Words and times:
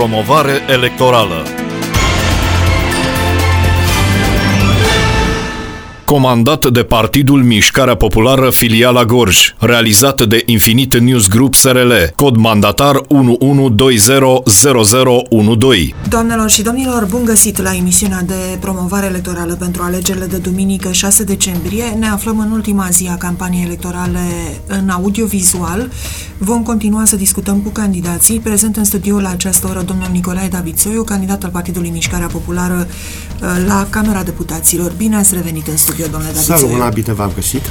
promovare 0.00 0.64
electorală. 0.68 1.59
Comandat 6.10 6.66
de 6.66 6.82
Partidul 6.82 7.42
Mișcarea 7.42 7.94
Populară 7.94 8.50
Filiala 8.50 9.04
Gorj, 9.04 9.54
realizat 9.58 10.22
de 10.22 10.42
Infinite 10.46 10.98
News 10.98 11.28
Group 11.28 11.54
SRL, 11.54 11.92
cod 12.16 12.36
mandatar 12.36 13.00
11200012. 13.08 15.26
Doamnelor 16.08 16.50
și 16.50 16.62
domnilor, 16.62 17.06
bun 17.10 17.24
găsit 17.24 17.62
la 17.62 17.74
emisiunea 17.74 18.22
de 18.26 18.56
promovare 18.60 19.06
electorală 19.06 19.54
pentru 19.54 19.82
alegerile 19.82 20.26
de 20.26 20.36
duminică 20.36 20.92
6 20.92 21.24
decembrie. 21.24 21.84
Ne 21.98 22.08
aflăm 22.08 22.38
în 22.38 22.50
ultima 22.50 22.88
zi 22.90 23.08
a 23.10 23.16
campaniei 23.16 23.64
electorale 23.64 24.20
în 24.66 24.88
audiovizual. 24.88 25.90
Vom 26.38 26.62
continua 26.62 27.04
să 27.04 27.16
discutăm 27.16 27.58
cu 27.58 27.68
candidații. 27.68 28.38
Prezent 28.38 28.76
în 28.76 28.84
studio 28.84 29.20
la 29.20 29.30
această 29.30 29.66
oră 29.66 29.82
domnul 29.82 30.08
Nicolae 30.12 30.48
David 30.48 30.78
Soiu, 30.78 31.02
candidat 31.02 31.44
al 31.44 31.50
Partidului 31.50 31.90
Mișcarea 31.90 32.26
Populară 32.26 32.86
uh, 32.86 33.64
la 33.66 33.86
Camera 33.90 34.22
Deputaților. 34.22 34.92
Bine 34.96 35.16
ați 35.16 35.34
revenit 35.34 35.66
în 35.66 35.76
studio 35.76 35.99
studio, 36.00 36.18
domnule 36.18 36.32
David 36.32 36.48
Salut, 36.48 36.70
bună, 36.70 36.90
bine 36.94 37.12
v-am 37.12 37.32
găsit. 37.34 37.62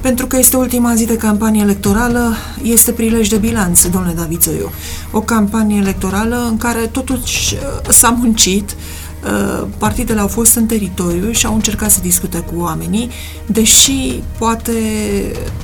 Pentru 0.00 0.26
că 0.26 0.36
este 0.36 0.56
ultima 0.56 0.94
zi 0.94 1.06
de 1.06 1.16
campanie 1.16 1.62
electorală, 1.62 2.36
este 2.62 2.92
prilej 2.92 3.28
de 3.28 3.36
bilanț, 3.36 3.84
domnule 3.86 4.14
David 4.14 4.42
Zoiu. 4.42 4.70
O 5.10 5.20
campanie 5.20 5.78
electorală 5.78 6.46
în 6.50 6.56
care 6.56 6.86
totuși 6.86 7.54
uh, 7.54 7.90
s-a 7.90 8.08
muncit, 8.08 8.70
uh, 8.70 9.66
partidele 9.78 10.20
au 10.20 10.26
fost 10.26 10.56
în 10.56 10.66
teritoriu 10.66 11.30
și 11.30 11.46
au 11.46 11.54
încercat 11.54 11.90
să 11.90 11.98
discute 12.02 12.38
cu 12.38 12.60
oamenii, 12.60 13.10
deși 13.46 14.22
poate 14.38 14.72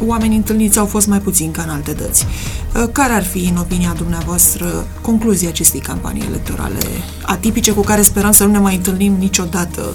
oamenii 0.06 0.36
întâlniți 0.36 0.78
au 0.78 0.86
fost 0.86 1.06
mai 1.06 1.18
puțini 1.18 1.52
ca 1.52 1.62
în 1.62 1.68
alte 1.68 1.92
dăți. 1.92 2.26
Uh, 2.26 2.88
care 2.92 3.12
ar 3.12 3.24
fi, 3.24 3.48
în 3.50 3.56
opinia 3.56 3.94
dumneavoastră, 3.96 4.86
concluzia 5.00 5.48
acestei 5.48 5.80
campanii 5.80 6.26
electorale 6.28 6.80
atipice 7.22 7.72
cu 7.72 7.80
care 7.80 8.02
sperăm 8.02 8.32
să 8.32 8.44
nu 8.44 8.50
ne 8.50 8.58
mai 8.58 8.74
întâlnim 8.74 9.16
niciodată 9.18 9.94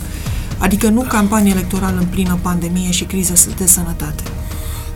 Adică 0.62 0.90
nu 0.90 1.02
campanie 1.02 1.52
electorală 1.52 2.00
în 2.00 2.06
plină 2.06 2.38
pandemie 2.42 2.92
și 2.92 3.04
criză 3.04 3.34
de 3.58 3.66
sănătate. 3.66 4.24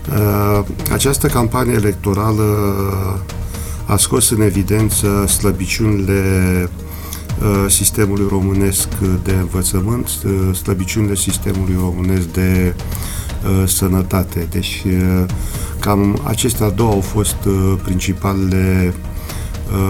Uh, 0.10 0.66
această 0.92 1.28
campanie 1.28 1.74
electorală 1.74 2.44
a 3.86 3.98
scos 3.98 4.30
în 4.30 4.42
evidență 4.42 5.26
slăbiciunile 5.28 6.22
uh, 7.40 7.66
sistemului 7.70 8.26
românesc 8.30 8.88
de 9.24 9.32
învățământ, 9.32 10.10
uh, 10.26 10.56
slăbiciunile 10.56 11.16
sistemului 11.16 11.76
românesc 11.80 12.28
de 12.28 12.76
sănătate. 13.66 14.48
Deci 14.50 14.84
cam 15.80 16.22
acestea 16.24 16.70
două 16.70 16.92
au 16.92 17.02
fost 17.02 17.36
principalele 17.84 18.94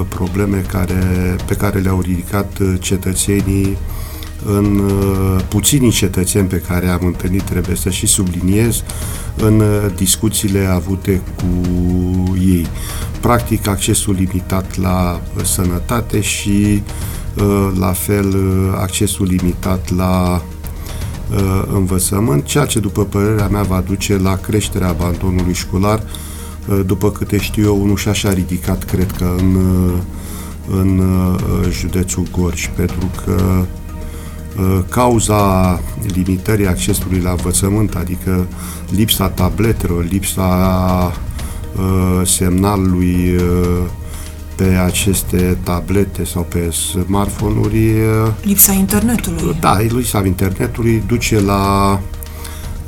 probleme 0.07 0.57
care, 0.71 1.35
pe 1.45 1.55
care 1.55 1.79
le-au 1.79 1.99
ridicat 1.99 2.57
cetățenii 2.79 3.77
în 4.43 4.79
uh, 4.79 5.43
puținii 5.47 5.91
cetățeni 5.91 6.47
pe 6.47 6.57
care 6.67 6.87
am 6.87 7.01
întâlnit, 7.05 7.41
trebuie 7.41 7.75
să 7.75 7.89
și 7.89 8.07
subliniez, 8.07 8.83
în 9.37 9.59
uh, 9.59 9.85
discuțiile 9.95 10.65
avute 10.65 11.21
cu 11.35 11.45
ei. 12.39 12.67
Practic, 13.19 13.67
accesul 13.67 14.13
limitat 14.13 14.77
la 14.77 15.21
uh, 15.37 15.43
sănătate 15.43 16.21
și, 16.21 16.83
la 17.79 17.91
fel, 17.91 18.35
accesul 18.75 19.25
limitat 19.25 19.95
la 19.95 20.41
învățământ, 21.73 22.45
ceea 22.45 22.65
ce, 22.65 22.79
după 22.79 23.03
părerea 23.03 23.47
mea, 23.47 23.61
va 23.61 23.83
duce 23.87 24.17
la 24.17 24.35
creșterea 24.35 24.87
abandonului 24.87 25.53
școlar, 25.53 26.03
după 26.85 27.11
câte 27.11 27.37
știu 27.37 27.63
eu, 27.63 27.81
unul 27.81 27.97
și 27.97 28.07
așa 28.07 28.33
ridicat, 28.33 28.83
cred 28.83 29.11
că, 29.11 29.35
în, 29.37 29.57
în 30.71 31.01
județul 31.71 32.23
Gorj, 32.31 32.69
pentru 32.75 33.09
că 33.25 33.65
Uh, 33.65 33.84
cauza 34.89 35.79
limitării 36.13 36.67
accesului 36.67 37.19
la 37.19 37.29
învățământ, 37.29 37.95
adică 37.95 38.47
lipsa 38.89 39.29
tabletelor, 39.29 40.07
lipsa 40.09 40.47
uh, 41.75 42.27
semnalului 42.27 43.35
uh, 43.35 43.77
pe 44.55 44.63
aceste 44.63 45.57
tablete 45.63 46.23
sau 46.23 46.45
pe 46.49 46.71
smartphone-uri. 46.71 47.93
Lipsa 48.41 48.71
internetului. 48.71 49.55
Da, 49.59 49.79
lipsa 49.79 50.25
internetului 50.25 51.03
duce 51.07 51.39
la 51.39 51.99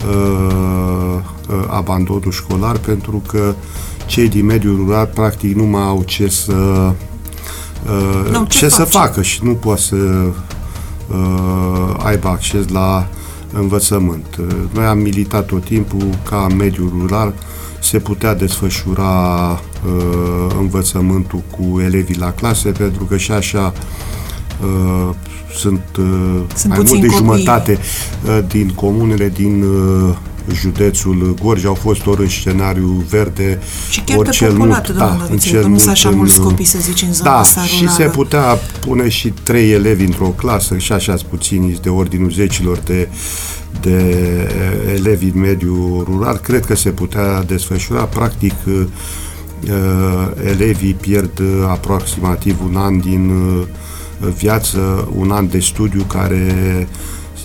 uh, 0.07 1.19
abandonul 1.67 2.31
școlar 2.31 2.77
pentru 2.77 3.23
că 3.27 3.55
cei 4.05 4.29
din 4.29 4.45
mediul 4.45 4.75
rural 4.75 5.05
practic 5.05 5.55
nu 5.55 5.63
mai 5.63 5.81
au 5.81 6.03
ce 6.05 6.27
să 6.27 6.53
uh, 7.85 8.45
ce, 8.47 8.57
ce 8.57 8.69
să 8.69 8.83
facă 8.83 9.21
și 9.21 9.43
nu 9.43 9.53
poate 9.53 9.81
să 9.81 9.95
uh, 9.95 10.33
aibă 11.97 12.27
acces 12.27 12.67
la 12.67 13.07
învățământ. 13.53 14.39
Noi 14.73 14.85
am 14.85 14.97
militat 14.97 15.45
tot 15.45 15.63
timpul 15.63 16.09
ca 16.29 16.47
în 16.49 16.55
mediul 16.55 16.91
rural 16.99 17.33
se 17.79 17.99
putea 17.99 18.35
desfășura 18.35 19.51
uh, 19.51 20.55
învățământul 20.59 21.41
cu 21.57 21.79
elevii 21.79 22.17
la 22.17 22.31
clase, 22.31 22.69
pentru 22.69 23.03
că 23.03 23.17
și 23.17 23.31
așa 23.31 23.73
uh, 24.61 25.15
sunt, 25.57 25.81
uh, 25.99 26.41
sunt 26.55 26.73
mai 26.73 26.81
mult 26.85 27.01
de 27.01 27.07
copii. 27.07 27.17
jumătate 27.17 27.77
uh, 28.25 28.39
din 28.47 28.71
comunele 28.75 29.29
din 29.29 29.63
uh, 29.63 30.15
județul 30.53 31.35
Gorj 31.41 31.65
au 31.65 31.73
fost 31.73 32.05
ori 32.05 32.21
în 32.21 32.29
scenariu 32.29 33.05
verde, 33.09 33.59
și 33.89 34.01
chiar 34.01 34.17
ori 34.17 34.29
cel 34.29 34.53
mult, 34.53 34.89
da, 34.89 35.27
în 35.29 35.37
cel 35.37 35.67
nu 35.67 35.77
sunt 35.77 35.89
așa 35.89 36.09
mulți 36.09 36.41
copii, 36.41 36.65
să 36.65 36.77
zicem, 36.81 37.07
în 37.07 37.13
zona 37.13 37.29
da, 37.29 37.37
asta 37.37 37.61
și 37.61 37.89
se 37.89 38.03
putea 38.03 38.59
pune 38.79 39.09
și 39.09 39.33
trei 39.43 39.71
elevi 39.71 40.03
într-o 40.03 40.27
clasă 40.27 40.77
și 40.77 40.91
așa 40.91 41.15
puțini 41.29 41.79
de 41.81 41.89
ordinul 41.89 42.31
zecilor 42.31 42.77
de 42.77 43.07
de 43.81 44.49
elevi 44.95 45.25
în 45.25 45.39
mediul 45.39 46.03
rural, 46.09 46.37
cred 46.37 46.65
că 46.65 46.75
se 46.75 46.89
putea 46.89 47.43
desfășura. 47.43 48.03
Practic, 48.03 48.53
uh, 48.67 48.85
elevii 50.45 50.93
pierd 50.93 51.41
aproximativ 51.67 52.57
un 52.63 52.75
an 52.75 52.99
din 52.99 53.29
uh, 53.29 53.63
viață, 54.37 55.07
un 55.15 55.31
an 55.31 55.49
de 55.49 55.59
studiu 55.59 56.03
care 56.03 56.87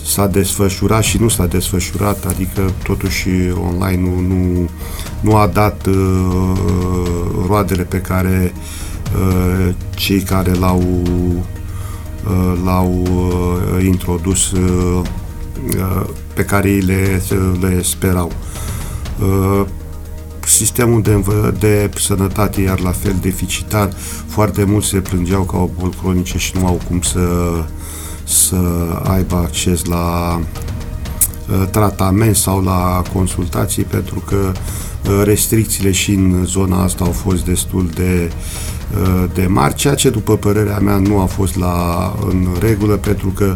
s-a 0.03 0.27
desfășurat 0.27 1.03
și 1.03 1.17
nu 1.17 1.27
s-a 1.27 1.45
desfășurat, 1.45 2.25
adică 2.25 2.71
totuși 2.83 3.29
online 3.63 4.01
nu, 4.01 4.19
nu, 4.19 4.69
nu 5.19 5.35
a 5.35 5.47
dat 5.47 5.85
uh, 5.85 6.51
roadele 7.47 7.83
pe 7.83 7.97
care 7.97 8.53
uh, 9.15 9.73
cei 9.95 10.21
care 10.21 10.53
l-au 10.53 10.83
uh, 12.23 12.61
l-au 12.63 13.01
uh, 13.11 13.85
introdus 13.85 14.51
uh, 14.51 15.01
uh, 15.77 16.05
pe 16.33 16.43
care 16.43 16.69
ei 16.69 16.81
le, 16.81 17.21
le 17.61 17.81
sperau. 17.81 18.31
Uh, 19.21 19.65
sistemul 20.45 21.01
de, 21.01 21.23
de 21.59 21.89
sănătate 21.95 22.61
iar 22.61 22.79
la 22.79 22.91
fel 22.91 23.15
deficitar, 23.21 23.93
foarte 24.27 24.63
mulți 24.63 24.87
se 24.87 24.99
plângeau 24.99 25.43
că 25.43 25.55
au 25.55 25.71
boli 25.79 25.95
cronice 26.01 26.37
și 26.37 26.57
nu 26.59 26.65
au 26.67 26.81
cum 26.87 27.01
să 27.01 27.19
să 28.23 28.57
aibă 29.03 29.35
acces 29.35 29.85
la 29.85 30.39
uh, 30.39 31.67
tratament 31.71 32.35
sau 32.35 32.63
la 32.63 33.01
consultații 33.13 33.83
pentru 33.83 34.23
că 34.27 34.51
uh, 34.55 35.21
restricțiile 35.23 35.91
și 35.91 36.11
în 36.11 36.45
zona 36.45 36.83
asta 36.83 37.03
au 37.03 37.11
fost 37.11 37.45
destul 37.45 37.89
de, 37.93 38.31
uh, 39.01 39.23
de 39.33 39.45
mari, 39.45 39.75
ceea 39.75 39.95
ce 39.95 40.09
după 40.09 40.37
părerea 40.37 40.79
mea 40.79 40.97
nu 40.97 41.19
a 41.19 41.25
fost 41.25 41.57
la, 41.57 42.15
în 42.29 42.47
regulă 42.59 42.95
pentru 42.95 43.27
că 43.27 43.55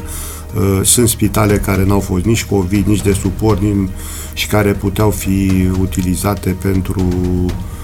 sunt 0.84 1.10
spitale 1.10 1.58
care 1.58 1.86
n-au 1.86 2.00
fost 2.00 2.26
nici 2.26 2.46
COVID, 2.46 2.86
nici 2.86 3.02
de 3.02 3.14
suport 3.14 3.62
nici, 3.62 3.90
și 4.34 4.48
care 4.48 4.72
puteau 4.72 5.10
fi 5.10 5.70
utilizate 5.80 6.56
pentru 6.62 7.08
uh, 7.46 7.52
Uh, 7.52 7.77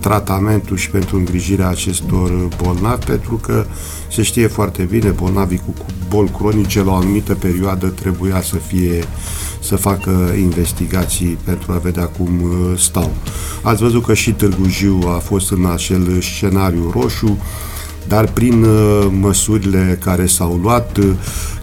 tratamentul 0.00 0.76
și 0.76 0.90
pentru 0.90 1.16
îngrijirea 1.16 1.68
acestor 1.68 2.48
bolnavi, 2.62 3.04
pentru 3.04 3.34
că 3.34 3.66
se 4.10 4.22
știe 4.22 4.46
foarte 4.46 4.82
bine, 4.82 5.08
bolnavii 5.08 5.62
cu 5.66 5.74
boli 6.08 6.30
cronice 6.36 6.82
la 6.82 6.92
o 6.92 6.94
anumită 6.94 7.34
perioadă 7.34 7.86
trebuia 7.86 8.42
să 8.42 8.56
fie 8.56 9.04
să 9.60 9.76
facă 9.76 10.34
investigații 10.38 11.38
pentru 11.44 11.72
a 11.72 11.76
vedea 11.76 12.04
cum 12.04 12.42
uh, 12.42 12.78
stau. 12.78 13.10
Ați 13.62 13.82
văzut 13.82 14.04
că 14.04 14.14
și 14.14 14.32
Târgu 14.32 14.68
Jiu 14.68 14.98
a 15.06 15.18
fost 15.18 15.50
în 15.50 15.66
acel 15.66 16.20
scenariu 16.20 16.90
roșu, 16.94 17.38
dar 18.08 18.32
prin 18.32 18.62
uh, 18.62 19.06
măsurile 19.20 19.98
care 20.04 20.26
s-au 20.26 20.58
luat, 20.62 20.98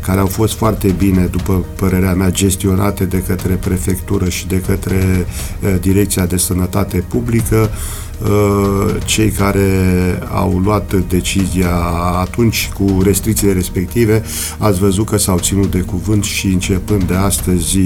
care 0.08 0.20
au 0.20 0.26
fost 0.26 0.54
foarte 0.54 0.88
bine, 0.98 1.26
după 1.32 1.66
părerea 1.76 2.14
mea, 2.14 2.32
gestionate 2.32 3.04
de 3.04 3.24
către 3.28 3.54
prefectură 3.54 4.30
și 4.30 4.48
de 4.48 4.62
către 4.68 5.28
Direcția 5.82 6.26
de 6.26 6.38
Sănătate 6.38 7.04
Publică, 7.08 7.70
cei 9.06 9.30
care 9.30 9.70
au 10.34 10.62
luat 10.64 10.94
decizia 11.08 11.76
atunci 12.22 12.70
cu 12.74 13.02
restricțiile 13.04 13.54
respective, 13.54 14.24
ați 14.58 14.80
văzut 14.80 15.06
că 15.06 15.18
s-au 15.18 15.38
ținut 15.38 15.72
de 15.72 15.80
cuvânt 15.80 16.24
și 16.24 16.48
începând 16.48 17.04
de 17.04 17.16
astăzi 17.16 17.78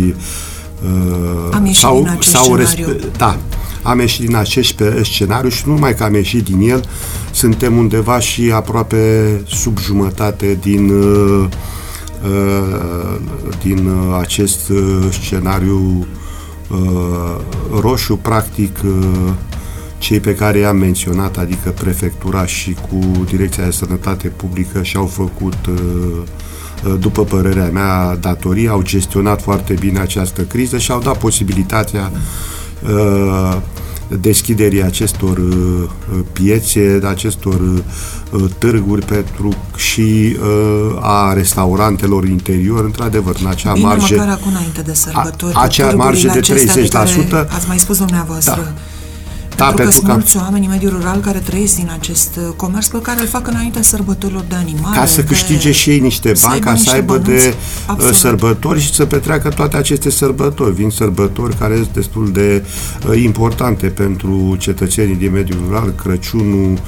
Am 1.51 1.71
sau, 1.71 2.17
sau 2.19 2.55
respe- 2.55 2.99
da, 3.17 3.37
am 3.81 3.99
ieșit 3.99 4.25
din 4.25 4.35
acest 4.35 4.83
scenariu 5.03 5.49
și 5.49 5.63
nu 5.65 5.73
numai 5.73 5.95
că 5.95 6.03
am 6.03 6.13
ieșit 6.13 6.43
din 6.43 6.69
el, 6.69 6.83
suntem 7.31 7.77
undeva 7.77 8.19
și 8.19 8.51
aproape 8.53 9.41
sub 9.47 9.79
jumătate 9.79 10.57
din 10.61 10.89
uh, 10.89 11.41
uh, 11.41 11.49
din 13.63 13.89
acest 14.19 14.71
scenariu 15.11 16.05
roșu, 17.79 18.15
practic 18.15 18.79
cei 19.97 20.19
pe 20.19 20.35
care 20.35 20.57
i-am 20.57 20.77
menționat, 20.77 21.37
adică 21.37 21.69
prefectura 21.69 22.45
și 22.45 22.75
cu 22.89 23.23
Direcția 23.25 23.63
de 23.63 23.71
Sănătate 23.71 24.27
Publică 24.27 24.83
și-au 24.83 25.05
făcut 25.05 25.55
după 26.99 27.23
părerea 27.23 27.69
mea, 27.69 28.15
datorii, 28.15 28.67
au 28.67 28.81
gestionat 28.81 29.41
foarte 29.41 29.73
bine 29.73 29.99
această 29.99 30.41
criză 30.41 30.77
și 30.77 30.91
au 30.91 30.99
dat 30.99 31.17
posibilitatea 31.17 32.11
uh, 32.83 33.57
deschiderii 34.19 34.83
acestor 34.83 35.37
uh, 35.37 35.89
piețe, 36.31 36.99
acestor 37.07 37.59
uh, 38.31 38.43
târguri 38.57 39.05
pentru 39.05 39.53
și 39.75 40.37
a 40.99 41.33
restaurantelor 41.33 42.25
interior, 42.25 42.83
într-adevăr, 42.85 43.35
în 43.39 43.47
acea 43.47 43.73
Bine, 43.73 43.85
marge. 43.85 44.15
măcar 44.15 44.29
acum 44.29 44.51
înainte 44.51 44.81
de 44.81 44.93
sărbători. 44.93 45.53
acea 45.55 45.91
marge 45.91 46.27
de 46.27 46.39
30%. 46.39 47.47
Ați 47.49 47.67
mai 47.67 47.79
spus 47.79 47.97
dumneavoastră. 47.97 48.73
Da 48.75 48.90
da, 49.61 49.67
pentru, 49.67 49.83
pentru 49.83 50.01
că, 50.01 50.07
că 50.07 50.11
sunt 50.11 50.17
mulți 50.17 50.37
oameni 50.37 50.65
în 50.65 50.71
mediul 50.71 50.91
rural 50.91 51.19
care 51.19 51.39
trăiesc 51.39 51.75
din 51.75 51.89
acest 51.93 52.35
uh, 52.35 52.53
comerț 52.55 52.87
pe 52.87 53.01
care 53.01 53.19
îl 53.19 53.27
fac 53.27 53.47
înaintea 53.47 53.81
sărbătorilor 53.81 54.43
de 54.49 54.55
animale. 54.55 54.95
Ca 54.95 55.05
să 55.05 55.23
câștige 55.23 55.67
de... 55.67 55.71
și 55.71 55.89
ei 55.89 55.99
niște 55.99 56.33
bani, 56.41 56.59
ca 56.59 56.75
să 56.75 56.91
aibă 56.91 57.17
de 57.17 57.47
uh, 57.47 57.53
Absolut. 57.85 58.15
sărbători 58.15 58.79
și 58.79 58.93
să 58.93 59.05
petreacă 59.05 59.49
toate 59.49 59.77
aceste 59.77 60.09
sărbători. 60.09 60.73
Vin 60.73 60.89
sărbători 60.89 61.55
care 61.55 61.75
sunt 61.75 61.93
destul 61.93 62.31
de 62.31 62.65
uh, 63.09 63.23
importante 63.23 63.87
pentru 63.87 64.55
cetățenii 64.59 65.15
din 65.15 65.31
mediul 65.31 65.59
rural, 65.67 65.93
Crăciunul, 66.03 66.79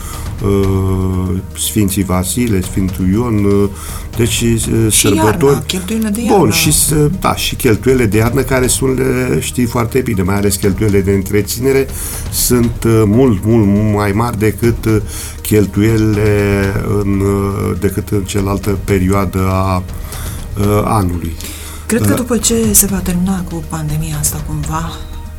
uh, 0.43 1.35
Sfinții 1.57 2.03
Vasile, 2.03 2.61
Sfântul 2.61 3.07
Ion, 3.11 3.43
uh, 3.43 3.69
deci 4.17 4.29
și 4.29 4.59
sărbători. 4.91 5.45
Iarna, 5.45 5.63
cheltuielile 5.65 6.09
de 6.09 6.21
iarnă. 6.21 6.37
Bun, 6.37 6.51
și, 6.51 6.73
da, 7.19 7.35
și 7.35 7.55
cheltuielile 7.55 8.05
de 8.05 8.17
iarnă 8.17 8.41
care 8.41 8.67
sunt, 8.67 8.97
le 8.97 9.37
știi 9.39 9.65
foarte 9.65 9.99
bine, 9.99 10.21
mai 10.21 10.35
ales 10.35 10.55
cheltuielile 10.55 11.01
de 11.01 11.11
întreținere, 11.11 11.87
sunt 12.31 12.62
uh, 12.65 13.03
mult, 13.05 13.45
mult, 13.45 13.67
mult 13.67 13.95
mai 13.95 14.11
mari 14.11 14.37
decât 14.37 14.85
uh, 14.85 15.01
cheltuielile 15.41 16.61
în, 17.01 17.19
uh, 17.19 17.77
decât 17.79 18.09
în 18.09 18.23
cealaltă 18.23 18.77
perioadă 18.83 19.47
a 19.49 19.83
anului. 20.83 21.35
Cred 21.85 22.01
că 22.01 22.13
după 22.13 22.37
ce 22.37 22.73
se 22.73 22.85
va 22.85 22.97
termina 22.97 23.41
cu 23.41 23.63
pandemia 23.69 24.17
asta 24.19 24.43
cumva, 24.47 24.91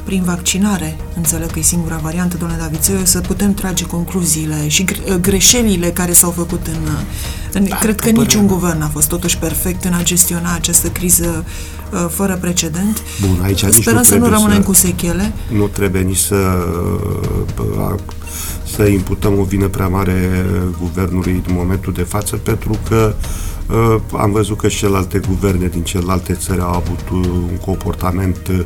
prin 0.04 0.22
vaccinare, 0.22 0.96
înțeleg 1.16 1.50
că 1.50 1.58
e 1.58 1.62
singura 1.62 1.96
variantă, 1.96 2.36
domnule 2.36 2.60
Davițeu, 2.60 2.96
să 3.02 3.20
putem 3.20 3.54
trage 3.54 3.84
concluziile 3.86 4.68
și 4.68 4.84
greșelile 5.20 5.90
care 5.90 6.12
s-au 6.12 6.30
făcut 6.30 6.66
în... 6.66 6.88
în 7.52 7.68
da, 7.68 7.76
cred 7.76 8.00
că 8.00 8.10
niciun 8.10 8.46
guvern 8.46 8.82
a 8.82 8.88
fost 8.88 9.08
totuși 9.08 9.38
perfect 9.38 9.84
în 9.84 9.92
a 9.92 10.02
gestiona 10.02 10.54
această 10.54 10.88
criză 10.88 11.44
uh, 11.92 12.06
fără 12.10 12.38
precedent. 12.40 13.02
Bun, 13.20 13.40
aici 13.42 13.58
Sperăm 13.58 13.98
nici 13.98 14.06
să 14.06 14.16
nu 14.16 14.28
rămânem 14.28 14.60
să, 14.60 14.66
cu 14.66 14.72
sechele. 14.72 15.32
Nu 15.52 15.66
trebuie 15.66 16.02
nici 16.02 16.16
să 16.16 16.34
uh, 17.58 17.92
să 18.76 18.82
imputăm 18.82 19.38
o 19.38 19.42
vină 19.42 19.68
prea 19.68 19.88
mare 19.88 20.46
guvernului 20.80 21.42
în 21.46 21.54
momentul 21.54 21.92
de 21.92 22.02
față, 22.02 22.36
pentru 22.36 22.78
că 22.88 23.14
uh, 23.70 24.00
am 24.16 24.32
văzut 24.32 24.56
că 24.56 24.68
și 24.68 24.78
celelalte 24.78 25.20
guverne 25.28 25.66
din 25.66 25.82
celelalte 25.82 26.32
țări 26.32 26.60
au 26.60 26.74
avut 26.74 27.08
un 27.12 27.56
comportament 27.64 28.48
uh, 28.50 28.60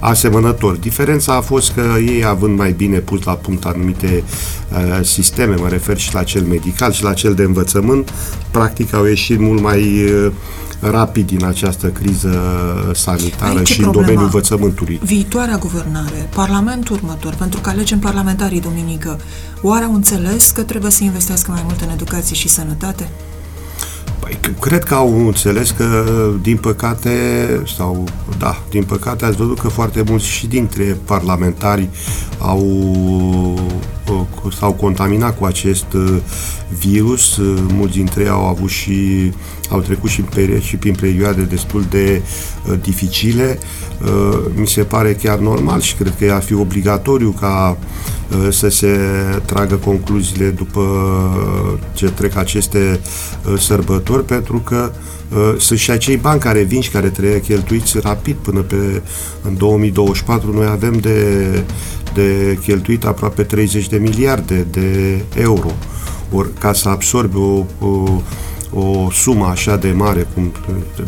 asemănător. 0.00 0.76
Diferența 0.76 1.34
a 1.34 1.40
fost 1.40 1.72
că 1.72 1.84
ei, 2.06 2.24
având 2.24 2.58
mai 2.58 2.72
bine 2.72 2.98
pus 2.98 3.22
la 3.22 3.32
punct 3.32 3.64
anumite 3.64 4.24
uh, 4.72 5.04
sisteme, 5.04 5.54
mă 5.54 5.68
refer 5.68 5.98
și 5.98 6.14
la 6.14 6.22
cel 6.22 6.42
medical 6.42 6.92
și 6.92 7.02
la 7.02 7.12
cel 7.12 7.34
de 7.34 7.42
învățământ, 7.42 8.12
practic 8.50 8.94
au 8.94 9.04
ieșit 9.04 9.38
mult 9.38 9.62
mai 9.62 10.04
rapid 10.80 11.26
din 11.26 11.44
această 11.44 11.86
criză 11.86 12.40
sanitară 12.94 13.64
și 13.64 13.82
în 13.82 13.90
domeniul 13.90 14.22
învățământului. 14.22 15.00
Viitoarea 15.04 15.56
guvernare, 15.56 16.28
Parlamentul 16.34 16.96
următor, 16.96 17.34
pentru 17.34 17.60
că 17.60 17.68
alegem 17.70 17.98
parlamentarii 17.98 18.60
duminică, 18.60 19.20
oare 19.62 19.84
au 19.84 19.94
înțeles 19.94 20.50
că 20.50 20.62
trebuie 20.62 20.90
să 20.90 21.04
investească 21.04 21.50
mai 21.50 21.62
mult 21.64 21.80
în 21.80 21.88
educație 21.90 22.34
și 22.34 22.48
sănătate? 22.48 23.08
Păi, 24.18 24.38
cred 24.60 24.84
că 24.84 24.94
au 24.94 25.26
înțeles 25.26 25.70
că, 25.70 26.06
din 26.42 26.56
păcate, 26.56 27.10
sau, 27.76 28.04
da, 28.38 28.62
din 28.70 28.84
păcate 28.84 29.24
ați 29.24 29.36
văzut 29.36 29.58
că 29.58 29.68
foarte 29.68 30.02
mulți 30.06 30.26
și 30.26 30.46
dintre 30.46 30.98
parlamentari 31.04 31.88
au 32.38 32.62
s-au 34.58 34.72
contaminat 34.72 35.38
cu 35.38 35.44
acest 35.44 35.92
uh, 35.92 36.16
virus. 36.78 37.36
Uh, 37.36 37.58
mulți 37.72 37.96
dintre 37.96 38.22
ei 38.22 38.28
au 38.28 38.46
avut 38.46 38.68
și 38.68 39.32
au 39.68 39.80
trecut 39.80 40.10
și, 40.10 40.22
peri- 40.22 40.62
și 40.62 40.76
prin 40.76 40.94
perioade 41.00 41.42
destul 41.42 41.84
de 41.90 42.22
uh, 42.68 42.78
dificile. 42.82 43.58
Uh, 44.02 44.38
mi 44.54 44.66
se 44.66 44.82
pare 44.82 45.14
chiar 45.14 45.38
normal 45.38 45.80
și 45.80 45.94
cred 45.94 46.14
că 46.18 46.32
ar 46.32 46.42
fi 46.42 46.54
obligatoriu 46.54 47.30
ca 47.40 47.78
uh, 48.30 48.48
să 48.50 48.68
se 48.68 48.98
tragă 49.44 49.74
concluziile 49.74 50.48
după 50.48 50.82
ce 51.92 52.10
trec 52.10 52.36
aceste 52.36 53.00
uh, 53.52 53.58
sărbători, 53.58 54.24
pentru 54.24 54.58
că 54.58 54.92
uh, 55.28 55.54
sunt 55.58 55.78
și 55.78 55.90
acei 55.90 56.16
bani 56.16 56.40
care 56.40 56.62
vin 56.62 56.80
și 56.80 56.90
care 56.90 57.08
trebuie 57.08 57.40
cheltuiți 57.40 57.98
rapid 57.98 58.36
până 58.36 58.60
pe 58.60 59.02
în 59.42 59.56
2024. 59.56 60.52
Noi 60.52 60.66
avem 60.66 60.92
de, 60.92 61.46
de 62.18 62.58
cheltuit 62.62 63.04
aproape 63.04 63.42
30 63.42 63.88
de 63.88 63.96
miliarde 63.96 64.66
de 64.70 65.20
euro. 65.34 65.70
Ori 66.32 66.52
ca 66.58 66.72
să 66.72 66.88
absorbi 66.88 67.36
o, 67.36 67.64
o 67.86 68.22
o 68.72 69.10
sumă 69.10 69.46
așa 69.46 69.76
de 69.76 69.92
mare, 69.92 70.26
cum 70.34 70.52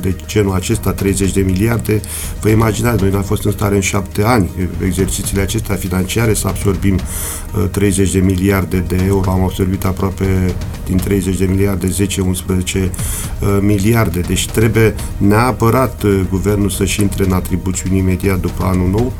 de 0.01 0.17
genul 0.27 0.55
acesta, 0.55 0.93
30 0.93 1.33
de 1.33 1.41
miliarde, 1.41 2.01
vă 2.41 2.49
imaginați, 2.49 3.03
noi 3.03 3.11
n-am 3.11 3.23
fost 3.23 3.45
în 3.45 3.51
stare 3.51 3.75
în 3.75 3.81
șapte 3.81 4.23
ani, 4.23 4.51
exercițiile 4.85 5.43
acestea 5.43 5.75
financiare, 5.75 6.35
să 6.35 6.49
absorbim 6.49 6.99
30 7.71 8.07
uh, 8.07 8.12
de 8.12 8.19
miliarde 8.19 8.85
de 8.89 9.05
euro, 9.07 9.31
am 9.31 9.43
absorbit 9.43 9.85
aproape 9.85 10.55
din 10.87 10.97
30 10.97 11.37
de 11.37 11.45
miliarde, 11.45 11.89
10-11 11.89 11.93
uh, 12.75 12.89
miliarde, 13.61 14.21
deci 14.21 14.47
trebuie 14.47 14.95
neapărat 15.17 16.03
uh, 16.03 16.21
guvernul 16.31 16.71
să-și 16.71 17.01
intre 17.01 17.25
în 17.25 17.33
atribuțiuni 17.33 17.99
imediat 17.99 18.41
după 18.41 18.65
anul 18.65 18.89
nou, 18.89 19.12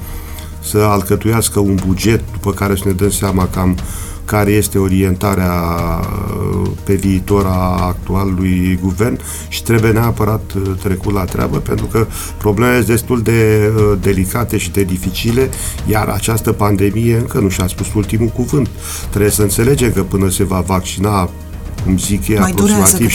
să 0.60 0.78
alcătuiască 0.78 1.60
un 1.60 1.78
buget 1.86 2.22
după 2.32 2.52
care 2.52 2.74
să 2.74 2.82
ne 2.84 2.92
dăm 2.92 3.10
seama 3.10 3.48
cam 3.48 3.76
care 4.30 4.50
este 4.50 4.78
orientarea 4.78 5.52
uh, 5.52 6.70
pe 6.84 6.94
viitor 6.94 7.46
a 7.46 7.87
actualului 7.87 8.78
guvern 8.82 9.18
și 9.49 9.62
trebuie 9.62 9.90
neapărat 9.90 10.52
uh, 10.56 10.62
trecut 10.82 11.12
la 11.12 11.25
treabă 11.25 11.58
pentru 11.58 11.87
că 11.87 12.06
problemele 12.38 12.76
sunt 12.76 12.87
destul 12.87 13.23
de 13.23 13.70
uh, 13.76 13.99
delicate 14.00 14.56
și 14.56 14.70
de 14.70 14.82
dificile, 14.82 15.49
iar 15.87 16.08
această 16.08 16.52
pandemie 16.52 17.16
încă 17.16 17.38
nu 17.38 17.49
și-a 17.49 17.66
spus 17.66 17.94
ultimul 17.94 18.28
cuvânt. 18.28 18.68
Trebuie 19.08 19.30
să 19.30 19.42
înțelegem 19.42 19.92
că 19.92 20.02
până 20.02 20.28
se 20.28 20.44
va 20.44 20.61
vaccina 20.61 21.30
cum 21.84 21.99
zic 21.99 22.28
ei, 22.28 22.38
Mai 22.38 22.50
aproximativ 22.50 23.10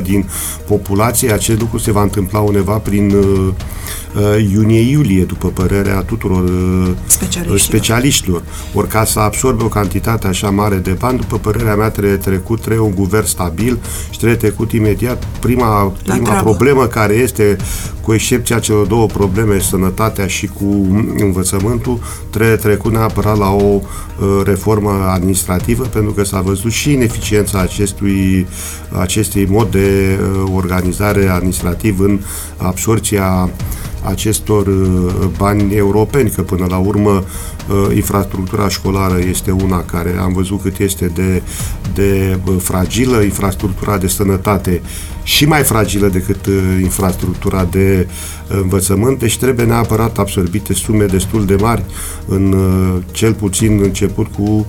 70% 0.00 0.02
din 0.02 0.28
populație, 0.66 1.32
acest 1.32 1.60
lucru 1.60 1.78
se 1.78 1.92
va 1.92 2.02
întâmpla 2.02 2.38
undeva 2.38 2.76
prin 2.76 3.10
uh, 3.10 3.48
uh, 4.14 4.50
iunie-iulie, 4.52 5.24
după 5.24 5.48
părerea 5.48 6.00
tuturor 6.00 6.42
uh, 6.42 6.90
specialiștilor. 7.06 7.58
specialiștilor. 7.58 8.42
Ori 8.74 8.88
ca 8.88 9.04
să 9.04 9.18
absorbe 9.18 9.64
o 9.64 9.68
cantitate 9.68 10.26
așa 10.26 10.50
mare 10.50 10.76
de 10.76 10.90
bani, 10.90 11.18
după 11.18 11.38
părerea 11.38 11.74
mea 11.74 11.90
trebuie 11.90 12.16
trecut, 12.16 12.60
trebuie 12.60 12.86
un 12.86 12.94
guvern 12.94 13.26
stabil 13.26 13.78
și 14.10 14.18
trebuie 14.18 14.38
trecut 14.38 14.72
imediat 14.72 15.24
prima, 15.40 15.92
prima 16.02 16.32
problemă 16.32 16.86
care 16.86 17.14
este, 17.14 17.56
cu 18.00 18.12
excepția 18.12 18.58
celor 18.58 18.86
două 18.86 19.06
probleme, 19.06 19.58
sănătatea 19.58 20.26
și 20.26 20.46
cu 20.46 20.86
învățământul, 21.18 22.00
trebuie 22.30 22.56
trecut 22.56 22.92
neapărat 22.92 23.38
la 23.38 23.50
o 23.50 23.80
uh, 23.80 24.40
reformă 24.44 24.90
administrativă, 25.12 25.84
pentru 25.84 26.12
că 26.12 26.24
s-a 26.24 26.40
văzut 26.40 26.70
și 26.70 26.92
ineficiența 26.92 27.51
acestui, 27.60 28.46
acestui 28.98 29.46
mod 29.46 29.70
de 29.70 30.18
uh, 30.20 30.52
organizare 30.54 31.28
administrativ 31.28 32.00
în 32.00 32.20
absorția 32.56 33.50
acestor 34.02 34.66
uh, 34.66 35.12
bani 35.38 35.74
europeni, 35.74 36.30
că 36.30 36.42
până 36.42 36.66
la 36.68 36.76
urmă 36.76 37.10
uh, 37.10 37.94
infrastructura 37.94 38.68
școlară 38.68 39.18
este 39.28 39.50
una 39.50 39.84
care 39.84 40.16
am 40.20 40.32
văzut 40.32 40.62
cât 40.62 40.78
este 40.78 41.06
de, 41.06 41.42
de 41.94 42.38
uh, 42.46 42.54
fragilă, 42.58 43.20
infrastructura 43.20 43.98
de 43.98 44.06
sănătate 44.06 44.82
și 45.22 45.44
mai 45.44 45.62
fragilă 45.62 46.08
decât 46.08 46.46
infrastructura 46.80 47.64
de 47.64 48.08
învățământ, 48.48 49.18
deci 49.18 49.38
trebuie 49.38 49.66
neapărat 49.66 50.18
absorbite 50.18 50.74
sume 50.74 51.04
destul 51.04 51.46
de 51.46 51.56
mari 51.60 51.84
în 52.26 52.54
cel 53.10 53.32
puțin 53.32 53.80
început 53.82 54.26
cu 54.26 54.66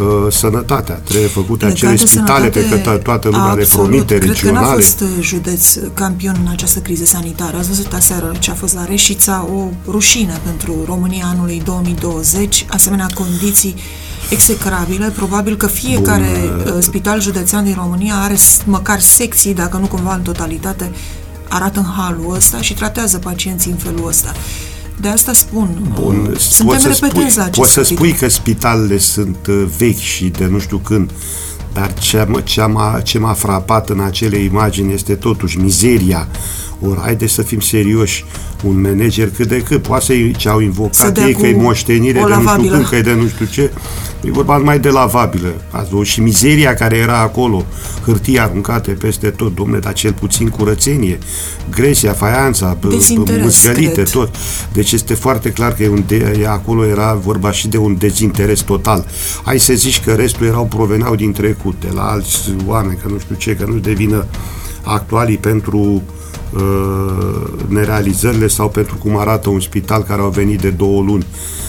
uh, 0.00 0.32
sănătatea. 0.32 0.94
Trebuie 0.94 1.28
făcute 1.28 1.64
Legat 1.64 1.76
acele 1.76 1.90
de 1.96 2.04
spitale 2.06 2.48
pe 2.48 2.58
sănătate, 2.60 2.82
care 2.82 2.98
toată 2.98 3.28
lumea 3.28 3.52
le 3.54 3.62
absolut. 3.62 3.88
promite, 3.88 4.18
Cred 4.18 4.20
că 4.40 4.50
n-a 4.50 4.52
regionale. 4.52 4.82
fost 4.82 5.00
uh, 5.00 5.08
județ 5.20 5.74
campion 5.94 6.36
în 6.44 6.48
această 6.50 6.78
criză 6.78 7.04
sanitară. 7.04 7.56
Ați 7.56 7.68
văzut 7.68 7.92
aseară 7.92 8.32
ce 8.38 8.50
a 8.50 8.54
fost 8.54 8.74
la 8.74 8.84
Reșița, 8.84 9.48
o 9.54 9.68
rușine 9.90 10.40
pentru 10.44 10.74
România 10.86 11.24
anului 11.32 11.62
2020, 11.64 12.66
asemenea 12.68 13.06
condiții 13.14 13.74
execrabile. 14.30 15.12
Probabil 15.16 15.56
că 15.56 15.66
fiecare 15.66 16.30
Bun, 16.64 16.72
uh, 16.76 16.82
spital 16.82 17.20
județean 17.20 17.64
din 17.64 17.74
România 17.74 18.14
are 18.14 18.34
s- 18.34 18.60
măcar 18.64 19.00
secții, 19.00 19.54
dacă 19.54 19.76
nu 19.76 19.86
cumva 19.86 20.14
în 20.14 20.22
totalitate, 20.22 20.90
arată 21.48 21.78
în 21.78 21.86
halul 21.96 22.34
ăsta 22.34 22.60
și 22.60 22.74
tratează 22.74 23.18
pacienții 23.18 23.70
în 23.70 23.76
felul 23.76 24.08
ăsta. 24.08 24.32
De 25.00 25.08
asta 25.08 25.32
spun, 25.32 25.92
Bun, 26.00 26.28
uh, 26.32 26.38
suntem 26.38 26.66
poți 26.66 26.82
să 26.82 26.92
spui, 26.92 27.08
repetenți 27.08 27.36
la 27.36 27.42
acest 27.42 27.58
poți 27.58 27.72
să 27.72 27.80
capitol. 27.80 27.96
spui 28.06 28.12
că 28.18 28.28
spitalele 28.28 28.98
sunt 28.98 29.36
uh, 29.48 29.64
vechi 29.78 29.96
și 29.98 30.24
de 30.24 30.46
nu 30.46 30.58
știu 30.58 30.76
când, 30.78 31.10
dar 31.72 31.94
ce, 31.94 32.26
m- 32.26 32.44
ce, 32.44 32.64
m-a, 32.64 33.00
ce 33.00 33.18
m-a 33.18 33.32
frapat 33.32 33.88
în 33.90 34.00
acele 34.00 34.36
imagini 34.38 34.92
este 34.92 35.14
totuși 35.14 35.58
mizeria. 35.58 36.28
Ori, 36.80 37.00
haide 37.00 37.26
să 37.26 37.42
fim 37.42 37.60
serioși, 37.60 38.24
un 38.64 38.80
manager 38.80 39.30
cât 39.30 39.48
de 39.48 39.62
cât, 39.62 39.82
poate 39.82 40.04
să 40.04 40.12
ce 40.36 40.48
au 40.48 40.58
Să 40.58 40.64
invocat 40.64 41.14
dea 41.14 41.26
ei 41.26 41.32
cu 41.32 41.40
că 41.40 41.46
e 41.46 41.54
moștenire 41.56 42.20
o 42.20 42.26
de 42.26 42.34
nu 42.34 42.34
știu 42.34 42.44
lavabilă. 42.46 42.74
când, 42.74 42.86
că 42.88 42.96
e 42.96 43.00
de 43.00 43.14
nu 43.14 43.28
știu 43.28 43.46
ce, 43.46 43.70
e 44.20 44.30
vorba 44.30 44.56
numai 44.56 44.78
de 44.78 44.88
lavabilă. 44.88 45.54
Ați 45.70 45.90
văzut 45.90 46.06
și 46.06 46.20
mizeria 46.20 46.74
care 46.74 46.96
era 46.96 47.18
acolo, 47.18 47.64
hârtii 48.04 48.40
aruncate 48.40 48.90
peste 48.90 49.30
tot, 49.30 49.54
domne, 49.54 49.78
dar 49.78 49.92
cel 49.92 50.12
puțin 50.12 50.48
curățenie, 50.48 51.18
gresia, 51.70 52.12
faianța, 52.12 52.76
b- 52.76 52.86
b- 52.86 52.88
Dezinteres, 52.90 53.42
mâzgălite, 53.42 53.92
cred. 53.92 54.10
tot. 54.10 54.34
Deci 54.72 54.92
este 54.92 55.14
foarte 55.14 55.50
clar 55.50 55.74
că 55.74 55.82
e 55.82 55.88
un 55.88 56.02
de, 56.06 56.38
e 56.40 56.48
acolo 56.48 56.86
era 56.86 57.14
vorba 57.14 57.50
și 57.52 57.68
de 57.68 57.76
un 57.76 57.96
dezinteres 57.98 58.60
total. 58.60 59.06
Hai 59.44 59.58
să 59.58 59.72
zici 59.72 60.00
că 60.00 60.12
restul 60.12 60.46
erau 60.46 60.64
proveneau 60.66 61.14
din 61.14 61.32
trecut, 61.32 61.74
de 61.80 61.88
la 61.94 62.02
alți 62.02 62.54
oameni, 62.66 62.98
că 63.02 63.08
nu 63.08 63.18
știu 63.18 63.34
ce, 63.34 63.56
că 63.56 63.64
nu 63.64 63.78
devină 63.78 64.26
actualii 64.82 65.36
pentru 65.38 66.02
uh, 66.54 67.42
nerealizările 67.68 68.46
sau 68.46 68.68
pentru 68.68 68.96
cum 68.96 69.16
arată 69.16 69.48
un 69.50 69.60
spital 69.60 70.02
care 70.02 70.20
au 70.20 70.30
venit 70.30 70.60
de 70.60 70.70
două 70.70 71.02
luni. 71.02 71.26
Da, 71.30 71.67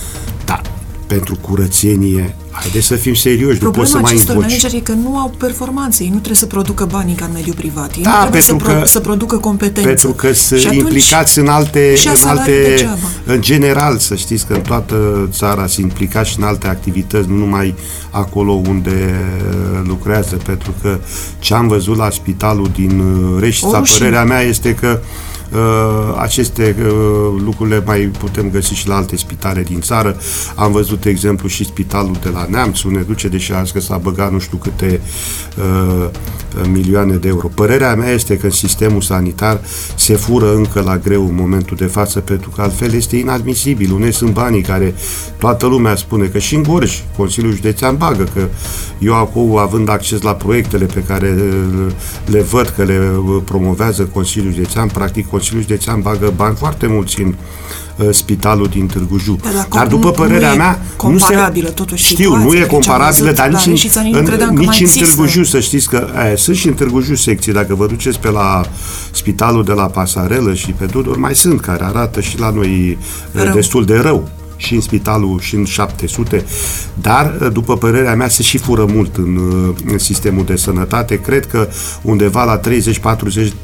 pentru 1.13 1.35
curățenie, 1.41 2.35
haideți 2.51 2.85
să 2.85 2.95
fim 2.95 3.13
serioși, 3.13 3.63
nu 3.63 3.71
poți 3.71 3.89
să 3.89 3.97
Problema 3.97 4.01
mai 4.01 4.11
acestor 4.11 4.35
invoci. 4.35 4.49
manageri 4.51 4.75
e 4.75 4.79
că 4.79 4.91
nu 4.91 5.17
au 5.17 5.33
performanțe, 5.37 6.03
ei 6.03 6.09
nu 6.09 6.15
trebuie 6.15 6.35
să 6.35 6.45
producă 6.45 6.85
banii 6.85 7.15
ca 7.15 7.25
în 7.25 7.31
mediul 7.33 7.55
privat, 7.55 7.95
ei 7.95 8.01
Da, 8.03 8.09
nu 8.15 8.21
trebuie 8.21 8.41
să, 8.41 8.53
pentru 8.53 8.73
că- 8.73 8.85
să 8.85 8.99
producă 8.99 9.37
competență. 9.37 9.87
Pentru 9.87 10.09
că 10.13 10.33
sunt 10.33 10.59
Și 10.59 10.67
atunci 10.67 10.81
implicați 10.81 11.39
în 11.39 11.47
alte, 11.47 11.95
și-a 11.95 12.11
în 12.11 12.17
salarii 12.17 12.53
alte 12.53 12.69
degeaba. 12.69 12.95
în 13.25 13.41
general, 13.41 13.97
să 13.97 14.15
știți 14.15 14.45
că 14.45 14.53
în 14.53 14.61
toată 14.61 15.27
țara 15.31 15.67
sunt 15.67 15.85
implicați 15.85 16.29
și 16.29 16.35
în 16.39 16.43
alte 16.43 16.67
activități, 16.67 17.29
nu 17.29 17.35
numai 17.35 17.75
acolo 18.09 18.51
unde 18.51 19.15
uh, 19.51 19.79
lucrează, 19.87 20.35
pentru 20.35 20.73
că 20.81 20.99
ce 21.39 21.53
am 21.53 21.67
văzut 21.67 21.97
la 21.97 22.09
spitalul 22.09 22.69
din 22.75 22.99
uh, 22.99 23.35
O 23.35 23.39
Reșița, 23.39 23.77
rușine. 23.77 23.97
părerea 23.97 24.23
mea 24.23 24.41
este 24.41 24.73
că 24.75 24.99
Uh, 25.01 25.28
aceste 26.18 26.75
uh, 26.79 27.41
lucruri 27.44 27.70
le 27.70 27.84
mai 27.86 28.00
putem 28.00 28.50
găsi 28.50 28.74
și 28.74 28.88
la 28.88 28.96
alte 28.96 29.15
spitale 29.15 29.63
din 29.63 29.82
țară. 29.82 30.18
Am 30.56 30.72
văzut, 30.72 31.01
de 31.01 31.10
exemplu, 31.10 31.48
și 31.48 31.65
spitalul 31.65 32.18
de 32.22 32.29
la 32.29 32.46
Neamț, 32.50 32.82
unde 32.82 33.00
duce, 33.00 33.27
deși 33.27 33.53
azi 33.53 33.74
că 33.74 33.79
s-a 33.79 33.98
băgat 33.98 34.32
nu 34.32 34.39
știu 34.39 34.58
câte 34.58 35.01
uh, 35.58 36.10
milioane 36.72 37.15
de 37.15 37.27
euro. 37.27 37.48
Părerea 37.48 37.96
mea 37.96 38.12
este 38.12 38.38
că 38.38 38.46
în 38.46 38.51
sistemul 38.51 39.01
sanitar 39.01 39.62
se 39.96 40.15
fură 40.15 40.56
încă 40.56 40.82
la 40.82 40.98
greu 40.98 41.27
în 41.27 41.36
momentul 41.36 41.77
de 41.77 41.86
față, 41.86 42.20
pentru 42.20 42.50
că 42.50 42.62
altfel 42.62 42.94
este 42.94 43.15
inadmisibil. 43.15 43.94
Unde 43.94 44.12
sunt 44.12 44.34
banii 44.34 44.62
care 44.62 44.94
toată 45.38 45.65
lumea 45.65 45.96
spune 45.96 46.25
că 46.25 46.38
și 46.38 46.56
în 46.56 46.63
Gorj, 46.63 47.01
Consiliul 47.18 47.53
Județean 47.53 47.98
bagă, 47.98 48.24
că 48.34 48.48
eu 49.00 49.15
acum, 49.15 49.58
având 49.58 49.89
acces 49.89 50.22
la 50.22 50.34
proiectele 50.34 50.86
pe 50.86 51.03
care 51.03 51.36
uh, 51.38 51.91
le 52.25 52.41
văd 52.41 52.74
că 52.75 52.84
le 52.84 53.12
uh, 53.18 53.41
promovează 53.46 54.03
Consiliul 54.03 54.53
Județean, 54.53 54.88
practic 54.88 55.29
Consiliul 55.39 55.62
Județean 55.67 56.01
bagă 56.01 56.34
bani 56.36 56.55
foarte 56.55 56.88
mulți 56.88 57.22
în 57.22 57.36
uh, 57.98 58.08
spitalul 58.12 58.67
din 58.67 58.86
Târgu 58.88 59.17
Jiu. 59.17 59.36
Da, 59.43 59.50
dar 59.55 59.67
Dar 59.69 59.88
cum- 59.88 60.00
după 60.00 60.05
nu 60.08 60.12
părerea 60.12 60.53
e 60.53 60.58
mea, 60.58 60.79
comparabilă 60.98 61.63
nu 61.67 61.69
se, 61.69 61.74
totuși 61.74 62.05
știu, 62.05 62.29
nu 62.29 62.36
situația. 62.36 62.58
e 62.58 62.62
Deci 62.62 62.69
am 62.72 62.75
comparabilă, 62.75 63.24
văzut 63.24 63.36
dar 63.36 63.50
la 63.51 63.58
nici, 63.58 63.65
în, 63.65 63.72
Reșița, 63.72 64.01
nici 64.01 64.13
nu 64.13 64.19
în, 64.19 64.25
credeam 64.25 64.50
că 64.50 64.55
mai 64.55 64.65
nici 64.65 64.79
în 64.79 64.86
există. 64.86 65.05
Târgu 65.05 65.25
Jiu, 65.27 65.43
să 65.43 65.60
știți 65.60 65.89
că 65.89 66.08
aia, 66.15 66.36
sunt 66.36 66.55
și 66.55 66.67
în 66.67 66.74
Târgu 66.74 67.01
Jiu 67.01 67.15
secții, 67.15 67.53
dacă 67.53 67.75
vă 67.75 67.86
duceți 67.88 68.19
pe 68.19 68.29
la 68.29 68.62
spitalul 69.12 69.63
de 69.63 69.72
la 69.72 69.86
Pasarelă 69.86 70.53
și 70.53 70.72
pe 70.72 70.86
Tudor, 70.86 71.17
mai 71.17 71.36
sunt 71.36 71.62
care 71.62 71.84
arată 71.84 72.22
și 72.22 72.39
la 72.39 72.50
noi 72.50 72.98
uh, 73.36 73.41
Rău. 73.43 73.53
destul 73.53 73.86
de 73.86 73.98
rău 73.98 74.29
și 74.59 74.73
în 74.73 74.81
spitalul 74.81 75.39
și 75.39 75.55
în 75.55 75.65
700, 75.65 76.45
dar 76.93 77.37
uh, 77.41 77.51
după 77.51 77.77
părerea 77.77 78.15
mea 78.15 78.27
se 78.27 78.43
și 78.43 78.57
fură 78.57 78.85
mult 78.85 79.15
în, 79.15 79.35
uh, 79.35 79.75
în 79.85 79.97
sistemul 79.97 80.45
de 80.45 80.55
sănătate. 80.55 81.19
Cred 81.19 81.45
că 81.45 81.67
undeva 82.01 82.43
la 82.43 82.59
30-40% 82.59 82.63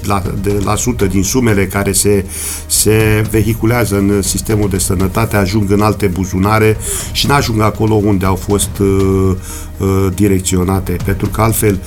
la, 0.04 0.24
de, 0.42 0.62
la 0.64 0.76
sută 0.76 1.06
din 1.06 1.24
sumele 1.24 1.68
care 1.68 1.92
se, 1.92 2.26
se 2.66 3.28
vehiculează 3.30 3.96
în 3.96 4.22
sistemul 4.22 4.70
de 4.70 4.78
sănătate 4.78 5.36
ajung 5.36 5.72
în 5.72 5.82
alte 5.82 6.08
buzunare 6.08 6.78
și 7.12 7.28
n-ajung 7.28 7.62
acolo 7.62 7.94
unde 7.94 8.26
au 8.26 8.36
fost 8.36 8.70
uh, 8.80 9.36
uh, 9.78 10.08
direcționate, 10.16 10.98
pentru 11.06 11.28
că 11.28 11.42
altfel 11.42 11.80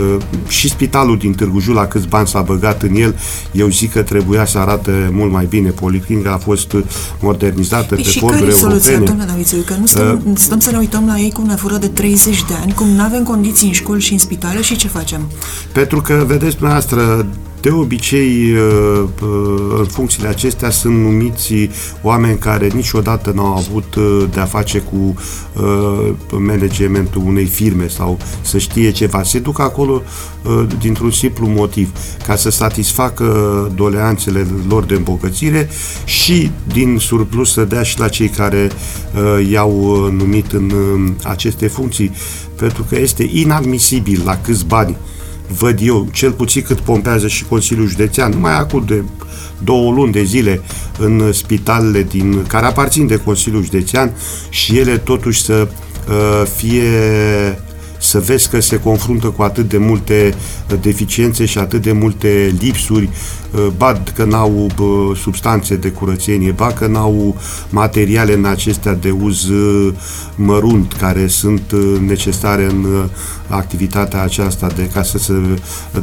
uh, 0.00 0.16
și 0.48 0.68
spitalul 0.68 1.18
din 1.18 1.32
Târgu 1.32 1.60
Jiu, 1.60 1.72
la 1.72 1.86
câți 1.86 2.08
bani 2.08 2.26
s-a 2.26 2.40
băgat 2.40 2.82
în 2.82 2.94
el, 2.94 3.18
eu 3.52 3.68
zic 3.68 3.92
că 3.92 4.02
trebuia 4.02 4.44
să 4.44 4.58
arate 4.58 5.08
mult 5.12 5.32
mai 5.32 5.46
bine. 5.48 5.70
Policlinica 5.70 6.32
a 6.32 6.38
fost 6.38 6.72
uh, 6.72 6.82
modernizată 7.20 7.94
Păi 7.94 8.04
pe 8.04 8.10
și 8.10 8.18
care 8.18 8.32
fonduri 8.32 8.55
e 8.55 8.55
soluția, 8.56 8.92
europene. 8.92 9.16
domnule 9.16 9.30
Davițoiu? 9.30 9.62
Că 9.62 9.74
nu 9.80 9.86
stăm, 9.86 10.22
Uh, 10.26 10.32
stăm 10.36 10.60
să 10.60 10.70
ne 10.70 10.78
uităm 10.78 11.06
la 11.06 11.18
ei 11.18 11.30
cum 11.32 11.44
ne 11.44 11.54
fură 11.54 11.76
de 11.76 11.88
30 11.88 12.44
de 12.44 12.54
ani, 12.60 12.72
cum 12.72 12.88
nu 12.88 13.02
avem 13.02 13.22
condiții 13.22 13.66
în 13.66 13.72
școli 13.72 14.00
și 14.00 14.12
în 14.12 14.18
spitale 14.18 14.62
și 14.62 14.76
ce 14.76 14.88
facem? 14.88 15.20
Pentru 15.72 16.00
că, 16.00 16.24
vedeți, 16.26 16.56
dumneavoastră, 16.56 17.26
de 17.66 17.72
obicei, 17.72 18.52
uh, 18.52 19.08
uh, 19.22 19.78
în 19.78 19.84
funcțiile 19.84 20.28
acestea 20.28 20.70
sunt 20.70 20.96
numiți 20.96 21.54
oameni 22.02 22.38
care 22.38 22.66
niciodată 22.66 23.32
n-au 23.34 23.56
avut 23.56 23.94
uh, 23.94 24.24
de-a 24.32 24.44
face 24.44 24.78
cu 24.78 25.14
uh, 25.52 26.12
managementul 26.30 27.22
unei 27.24 27.44
firme 27.44 27.88
sau 27.88 28.18
să 28.40 28.58
știe 28.58 28.90
ceva. 28.90 29.22
Se 29.22 29.38
duc 29.38 29.60
acolo 29.60 30.02
uh, 30.42 30.66
dintr-un 30.78 31.10
simplu 31.10 31.46
motiv, 31.46 31.92
ca 32.26 32.36
să 32.36 32.50
satisfacă 32.50 33.24
doleanțele 33.74 34.46
lor 34.68 34.84
de 34.84 34.94
îmbogățire 34.94 35.68
și 36.04 36.50
din 36.72 36.98
surplus 36.98 37.52
să 37.52 37.64
dea 37.64 37.82
și 37.82 37.98
la 37.98 38.08
cei 38.08 38.28
care 38.28 38.70
uh, 39.14 39.50
i-au 39.50 39.72
uh, 39.72 40.12
numit 40.12 40.52
în 40.52 40.70
uh, 40.70 41.12
aceste 41.22 41.66
funcții, 41.66 42.12
pentru 42.56 42.82
că 42.88 42.98
este 42.98 43.30
inadmisibil 43.32 44.22
la 44.24 44.40
câți 44.40 44.66
bani 44.66 44.96
văd 45.58 45.78
eu, 45.82 46.08
cel 46.12 46.32
puțin 46.32 46.62
cât 46.62 46.80
pompează 46.80 47.28
și 47.28 47.44
Consiliul 47.44 47.88
Județean, 47.88 48.30
numai 48.32 48.58
acum 48.58 48.84
de 48.86 49.02
două 49.64 49.92
luni 49.92 50.12
de 50.12 50.22
zile 50.22 50.60
în 50.98 51.32
spitalele 51.32 52.02
din, 52.02 52.42
care 52.42 52.66
aparțin 52.66 53.06
de 53.06 53.16
Consiliul 53.16 53.64
Județean 53.64 54.12
și 54.48 54.78
ele 54.78 54.98
totuși 54.98 55.42
să 55.42 55.68
uh, 56.08 56.46
fie 56.56 56.90
să 58.06 58.20
vezi 58.20 58.48
că 58.48 58.60
se 58.60 58.80
confruntă 58.80 59.26
cu 59.26 59.42
atât 59.42 59.68
de 59.68 59.78
multe 59.78 60.34
uh, 60.70 60.78
deficiențe 60.80 61.44
și 61.44 61.58
atât 61.58 61.82
de 61.82 61.92
multe 61.92 62.54
lipsuri, 62.58 63.10
uh, 63.54 63.66
ba 63.76 64.02
că 64.14 64.24
n-au 64.24 64.66
uh, 64.78 65.16
substanțe 65.16 65.76
de 65.76 65.88
curățenie, 65.88 66.50
ba 66.50 66.66
că 66.66 66.86
n-au 66.86 67.36
materiale 67.70 68.34
în 68.34 68.44
acestea 68.44 68.94
de 68.94 69.10
uz 69.10 69.48
uh, 69.48 69.92
mărunt 70.34 70.92
care 70.92 71.26
sunt 71.26 71.72
uh, 71.72 71.98
necesare 72.06 72.64
în 72.64 72.84
uh, 72.84 73.04
activitatea 73.48 74.22
aceasta 74.22 74.66
de 74.76 74.88
ca 74.92 75.02
să 75.02 75.18
se 75.18 75.32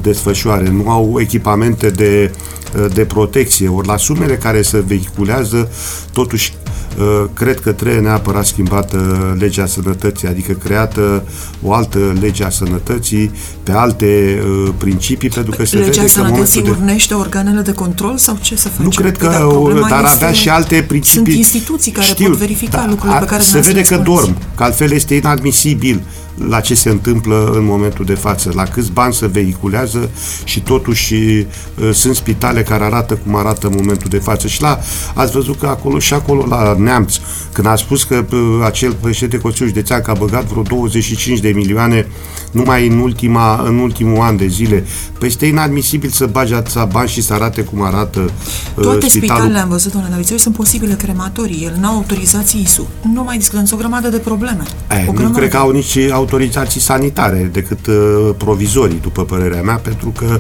desfășoare. 0.01 0.69
Nu 0.69 0.89
au 0.89 1.19
echipamente 1.19 1.89
de, 1.89 2.31
uh, 2.77 2.85
de 2.93 3.05
protecție. 3.05 3.67
Ori 3.67 3.87
la 3.87 3.97
sumele 3.97 4.35
care 4.35 4.61
se 4.61 4.83
vehiculează, 4.87 5.71
totuși 6.11 6.53
uh, 6.97 7.29
cred 7.33 7.59
că 7.59 7.71
trebuie 7.71 8.01
neapărat 8.01 8.45
schimbată 8.45 8.97
legea 9.39 9.65
sănătății, 9.65 10.27
adică 10.27 10.53
creată 10.53 11.23
o 11.61 11.73
altă 11.73 11.92
lege 11.99 12.43
a 12.43 12.49
sănătății 12.49 13.31
pe 13.63 13.71
alte 13.71 14.41
uh, 14.65 14.73
principii, 14.77 15.29
pentru 15.29 15.55
că 15.55 15.65
se 15.65 15.75
Legea 15.75 15.89
vede 15.89 15.97
că 15.97 16.03
în 16.03 16.09
sănătății 16.09 16.59
momentul 16.59 16.83
de... 16.85 16.89
urnește 16.89 17.13
organele 17.13 17.61
de 17.61 17.71
control 17.71 18.17
sau 18.17 18.37
ce 18.41 18.55
să 18.55 18.67
facem? 18.67 18.83
Nu 18.83 18.89
cred 18.89 19.17
că, 19.17 19.25
Păi, 19.25 19.35
dar 19.35 19.47
problema 19.47 19.87
dar 19.89 20.03
este- 20.03 20.15
avea 20.15 20.31
și 20.31 20.49
alte 20.49 20.85
principii. 20.87 21.33
Sunt 21.33 21.37
instituții 21.37 21.91
care 21.91 22.13
pot 22.17 22.35
verifica 22.35 22.85
lucrurile 22.89 23.19
pe 23.19 23.25
care 23.25 23.41
Se 23.41 23.59
vede 23.59 23.81
că 23.81 23.95
dumneavoastră 23.95 23.95
le 23.95 24.03
dorm, 24.03 24.55
că 24.55 24.63
altfel 24.63 24.91
este 24.91 25.15
inadmisibil 25.15 26.01
la 26.35 26.59
ce 26.59 26.75
se 26.75 26.89
întâmplă 26.89 27.51
în 27.55 27.65
momentul 27.65 28.05
de 28.05 28.13
față, 28.13 28.51
la 28.53 28.63
câți 28.63 28.91
bani 28.91 29.13
se 29.13 29.27
vehiculează 29.27 30.09
și 30.43 30.61
totuși 30.61 31.13
uh, 31.13 31.45
sunt 31.93 32.15
spitale 32.15 32.63
care 32.63 32.83
arată 32.83 33.13
cum 33.13 33.35
arată 33.35 33.67
în 33.67 33.73
momentul 33.77 34.09
de 34.09 34.17
față. 34.17 34.47
Și 34.47 34.61
la, 34.61 34.79
ați 35.13 35.31
văzut 35.31 35.59
că 35.59 35.65
acolo 35.65 35.99
și 35.99 36.13
acolo 36.13 36.45
la 36.45 36.75
Neamț, 36.77 37.15
când 37.51 37.67
a 37.67 37.75
spus 37.75 38.03
că 38.03 38.25
uh, 38.31 38.39
acel 38.63 38.93
președinte 39.01 39.37
Consiliul 39.37 39.69
Județean 39.69 40.01
că 40.01 40.11
a 40.11 40.13
băgat 40.13 40.45
vreo 40.45 40.61
25 40.61 41.39
de 41.39 41.49
milioane 41.49 42.07
numai 42.51 42.87
în, 42.87 42.99
ultima, 42.99 43.63
în 43.65 43.79
ultimul 43.79 44.21
an 44.21 44.37
de 44.37 44.47
zile, 44.47 44.85
păi 45.19 45.27
este 45.27 45.45
inadmisibil 45.45 46.09
să 46.09 46.25
bagi 46.25 46.53
atâția 46.53 46.85
bani 46.85 47.09
și 47.09 47.21
să 47.21 47.33
arate 47.33 47.61
cum 47.61 47.81
arată 47.81 48.19
uh, 48.19 48.83
Toate 48.83 49.07
spitalul. 49.07 49.09
spitalele, 49.09 49.59
am 49.59 49.69
văzut, 49.69 49.91
domnule 49.91 50.13
Davițoiu, 50.13 50.39
sunt 50.39 50.55
posibile 50.55 50.93
crematorii. 50.93 51.63
El 51.63 51.77
n-au 51.79 51.95
autorizații 51.95 52.61
ISU. 52.61 52.87
Nu 53.13 53.23
mai 53.23 53.37
discutăm, 53.37 53.65
sunt 53.65 53.79
o 53.79 53.81
grămadă 53.81 54.09
de 54.09 54.17
probleme. 54.17 54.63
Eh, 54.91 54.97
o 55.01 55.05
nu 55.05 55.11
grămadă. 55.11 55.37
cred 55.37 55.49
că 55.49 55.57
au 55.57 55.71
nici 55.71 55.97
autorizații 56.23 56.79
sanitare 56.79 57.49
decât 57.51 57.87
uh, 57.87 58.29
provizorii, 58.37 58.99
după 59.01 59.23
părerea 59.23 59.61
mea, 59.61 59.75
pentru 59.75 60.13
că 60.17 60.39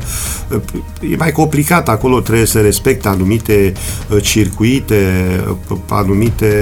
uh, 0.49 1.11
e 1.11 1.15
mai 1.15 1.31
complicat 1.31 1.89
acolo, 1.89 2.19
trebuie 2.19 2.45
să 2.45 2.61
respecte 2.61 3.07
anumite 3.07 3.73
uh, 4.09 4.23
circuite, 4.23 5.05
uh, 5.69 5.77
anumite... 5.89 6.55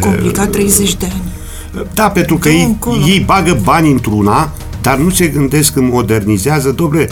Complicat 0.00 0.50
30 0.50 0.94
de 0.94 1.04
ani. 1.12 1.22
Da, 1.94 2.10
pentru 2.10 2.36
că 2.36 2.48
ei, 2.48 2.78
ei 3.06 3.22
bagă 3.26 3.60
bani 3.62 3.90
într-una, 3.90 4.52
dar 4.82 4.98
nu 4.98 5.10
se 5.10 5.26
gândesc 5.26 5.72
când 5.72 5.92
modernizează. 5.92 6.70
Dobre, 6.70 7.08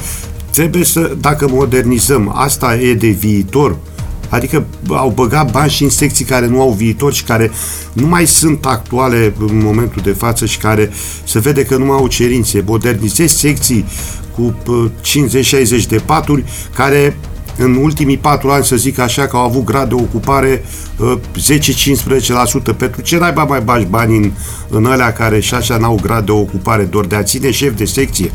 trebuie 0.50 0.84
să, 0.84 1.16
dacă 1.20 1.48
modernizăm, 1.50 2.32
asta 2.34 2.76
e 2.76 2.94
de 2.94 3.08
viitor, 3.08 3.76
Adică 4.28 4.66
au 4.88 5.12
băgat 5.14 5.50
bani 5.50 5.70
și 5.70 5.82
în 5.82 5.90
secții 5.90 6.24
care 6.24 6.46
nu 6.46 6.60
au 6.60 6.72
viitor 6.72 7.12
și 7.12 7.24
care 7.24 7.50
nu 7.92 8.06
mai 8.06 8.26
sunt 8.26 8.64
actuale 8.64 9.34
în 9.38 9.58
momentul 9.62 10.02
de 10.02 10.12
față 10.12 10.46
și 10.46 10.58
care 10.58 10.90
se 11.24 11.38
vede 11.38 11.64
că 11.64 11.76
nu 11.76 11.84
mai 11.84 11.96
au 11.96 12.06
cerințe. 12.06 12.64
Modernizezi 12.66 13.38
secții 13.38 13.84
cu 14.34 14.54
50-60 15.82 15.86
de 15.88 16.02
paturi 16.04 16.44
care 16.74 17.16
în 17.58 17.74
ultimii 17.74 18.18
patru 18.18 18.50
ani, 18.50 18.64
să 18.64 18.76
zic 18.76 18.98
așa, 18.98 19.26
că 19.26 19.36
au 19.36 19.44
avut 19.44 19.64
grad 19.64 19.88
de 19.88 19.94
ocupare 19.94 20.64
10-15%. 22.72 22.76
Pentru 22.76 23.00
ce 23.00 23.18
naiba 23.18 23.44
mai 23.44 23.60
bagi 23.60 23.84
bani 23.84 24.16
în, 24.16 24.32
în 24.68 24.86
alea 24.86 25.12
care 25.12 25.40
și 25.40 25.54
așa 25.54 25.76
n-au 25.76 25.98
grad 26.02 26.24
de 26.24 26.32
ocupare, 26.32 26.82
doar 26.82 27.04
de 27.04 27.16
a 27.16 27.22
ține 27.22 27.50
șef 27.50 27.76
de 27.76 27.84
secție? 27.84 28.32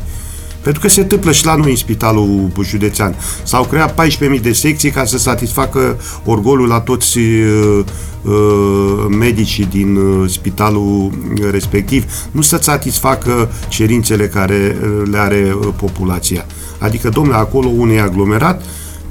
Pentru 0.64 0.82
că 0.82 0.88
se 0.88 1.02
întâmplă 1.02 1.32
și 1.32 1.46
la 1.46 1.56
noi 1.56 1.70
în 1.70 1.76
spitalul 1.76 2.52
județean. 2.64 3.16
S-au 3.44 3.64
creat 3.64 4.08
14.000 4.08 4.42
de 4.42 4.52
secții 4.52 4.90
ca 4.90 5.06
să 5.06 5.18
satisfacă 5.18 6.00
orgolul 6.26 6.68
la 6.68 6.80
toți 6.80 7.18
uh, 7.18 7.84
uh, 8.22 9.06
medicii 9.10 9.66
din 9.66 9.96
uh, 9.96 10.30
spitalul 10.30 11.12
respectiv, 11.52 12.06
nu 12.32 12.42
să 12.42 12.60
satisfacă 12.62 13.52
cerințele 13.68 14.28
care 14.28 14.78
uh, 14.82 15.08
le 15.12 15.18
are 15.18 15.56
uh, 15.60 15.68
populația. 15.76 16.46
Adică, 16.80 17.10
domnule, 17.10 17.38
acolo 17.38 17.68
unui 17.68 18.00
aglomerat, 18.00 18.64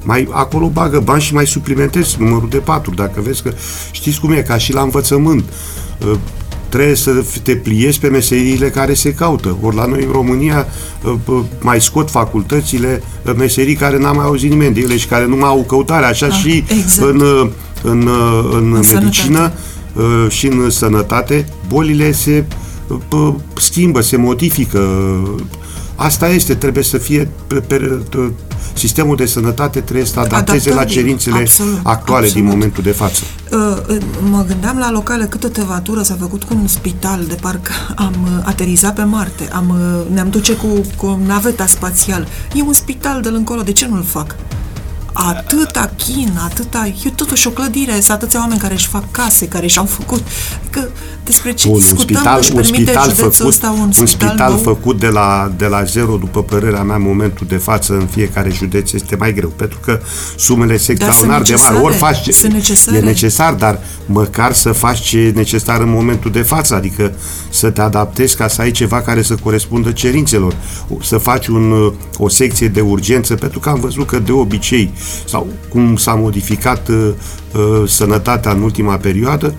mai 0.03 0.29
acolo 0.31 0.69
bagă 0.69 1.01
bani 1.01 1.23
și 1.23 1.35
mai 1.35 1.47
suplimentezi 1.47 2.17
numărul 2.19 2.49
de 2.49 2.59
paturi. 2.59 2.97
Dacă 2.97 3.21
vezi 3.21 3.43
că 3.43 3.53
știți 3.91 4.21
cum 4.21 4.33
e, 4.33 4.43
ca 4.43 4.59
și 4.59 4.73
la 4.73 4.81
învățământ, 4.81 5.45
uh, 6.11 6.19
trebuie 6.71 6.95
să 6.95 7.25
te 7.43 7.57
pliezi 7.57 7.99
pe 7.99 8.09
meseriile 8.09 8.71
care 8.71 8.95
se 8.95 9.15
caută. 9.15 9.57
Ori 9.63 9.77
la 9.77 9.87
noi 9.87 10.05
în 10.05 10.13
România 10.13 10.67
uh, 11.05 11.43
mai 11.61 11.81
scot 11.81 12.11
facultățile 12.11 13.03
uh, 13.27 13.33
meserii 13.37 13.75
care 13.75 13.99
n-am 13.99 14.17
mai 14.17 14.25
auzit 14.25 14.51
nimeni 14.51 14.75
de 14.75 14.81
ele 14.81 14.97
și 14.97 15.07
care 15.07 15.27
nu 15.27 15.37
mai 15.37 15.49
au 15.49 15.65
căutare. 15.69 16.07
Așa 16.07 16.27
da, 16.27 16.35
și 16.35 16.65
exact. 16.69 17.11
în, 17.11 17.21
în, 17.83 18.09
în, 18.53 18.73
în 18.73 18.85
medicină 18.93 19.53
sănătate. 19.93 20.29
și 20.29 20.47
în 20.47 20.71
sănătate, 20.71 21.49
bolile 21.69 22.13
se 22.13 22.45
schimbă, 23.57 24.01
se 24.01 24.17
modifică. 24.17 24.79
Asta 26.03 26.29
este, 26.29 26.55
trebuie 26.55 26.85
să 26.85 26.99
fie 26.99 27.29
pe, 27.47 27.55
pe, 27.55 28.03
sistemul 28.73 29.17
de 29.17 29.27
sănătate 29.27 29.81
trebuie 29.81 30.07
să 30.07 30.21
adapteze 30.21 30.75
la 30.75 30.85
cerințele 30.85 31.37
absolut, 31.39 31.79
actuale 31.83 32.25
absolut. 32.25 32.33
din 32.33 32.45
momentul 32.45 32.83
de 32.83 32.91
față. 32.91 33.23
Uh, 33.53 33.97
mă 34.31 34.45
gândeam 34.47 34.79
la 34.79 34.91
locale 34.91 35.25
câtă 35.25 35.49
tevatură 35.49 36.03
s-a 36.03 36.17
făcut 36.21 36.43
cu 36.43 36.55
un 36.55 36.67
spital 36.67 37.25
de 37.29 37.37
parcă 37.41 37.73
am 38.07 38.15
uh, 38.25 38.43
aterizat 38.45 38.95
pe 38.95 39.03
Marte, 39.03 39.49
am, 39.53 39.69
uh, 39.69 40.13
ne-am 40.15 40.31
duce 40.31 40.53
cu, 40.53 40.67
cu 40.97 41.21
naveta 41.27 41.67
spațială. 41.67 42.27
E 42.55 42.63
un 42.63 42.73
spital 42.73 43.21
de 43.21 43.29
încolo, 43.29 43.63
de 43.63 43.73
ce 43.73 43.87
nu-l 43.87 44.05
fac? 44.05 44.37
Atâta 45.29 45.91
chin, 45.97 46.41
atâta... 46.45 46.93
E 47.05 47.11
totuși 47.11 47.47
o 47.47 47.51
clădire, 47.51 47.93
sunt 47.93 48.11
atâția 48.11 48.41
oameni 48.41 48.61
care 48.61 48.75
își 48.75 48.87
fac 48.87 49.11
case, 49.11 49.49
care 49.49 49.67
și-au 49.67 49.85
făcut... 49.85 50.23
Adică 50.61 50.89
despre 51.25 51.53
ce 51.53 51.69
Bun, 51.69 51.79
discutăm, 51.79 52.01
un 52.01 52.17
spital, 52.17 52.39
își 52.39 52.53
un 52.53 52.63
spital 52.63 53.11
făcut, 53.11 53.47
ăsta 53.47 53.71
un, 53.71 53.81
un 53.81 53.93
spital, 53.93 54.29
spital 54.29 54.59
făcut 54.59 54.99
de 54.99 55.07
la, 55.07 55.53
de 55.57 55.67
la 55.67 55.85
zero, 55.85 56.17
după 56.17 56.43
părerea 56.43 56.83
mea, 56.83 56.97
în 56.97 57.03
momentul 57.03 57.47
de 57.47 57.57
față, 57.57 57.93
în 57.93 58.07
fiecare 58.07 58.51
județ, 58.51 58.93
este 58.93 59.17
mai 59.17 59.33
greu, 59.35 59.49
pentru 59.49 59.79
că 59.79 60.01
sumele 60.37 60.77
se 60.77 60.93
extraordinar 60.93 61.43
de 61.43 61.55
mari. 61.63 61.85
Ori 61.85 61.95
faci 61.95 62.23
ce, 62.23 62.49
necesare. 62.49 62.97
e 62.97 63.01
necesar, 63.01 63.53
dar 63.53 63.81
măcar 64.07 64.53
să 64.53 64.73
faci 64.73 65.01
ce 65.01 65.19
e 65.19 65.31
necesar 65.31 65.81
în 65.81 65.91
momentul 65.91 66.31
de 66.31 66.43
față, 66.43 66.75
adică 66.75 67.15
să 67.51 67.71
te 67.71 67.81
adaptezi 67.81 68.37
ca 68.37 68.49
să 68.49 68.61
ai 68.61 68.71
ceva 68.71 69.01
care 69.01 69.23
să 69.23 69.35
corespundă 69.35 69.93
cerințelor, 69.93 70.55
să 71.03 71.19
faci 71.19 71.47
un, 71.47 71.93
o 72.19 72.29
secție 72.29 72.69
de 72.69 72.81
urgență, 72.81 73.35
pentru 73.35 73.59
că 73.59 73.69
am 73.69 73.81
văzut 73.81 74.07
că 74.07 74.19
de 74.19 74.33
obicei 74.33 74.93
sau 75.25 75.47
cum 75.69 75.97
s-a 75.97 76.15
modificat 76.15 76.89
uh, 76.89 77.11
uh, 77.55 77.89
sănătatea 77.89 78.51
în 78.51 78.63
ultima 78.63 78.97
perioadă, 78.97 79.55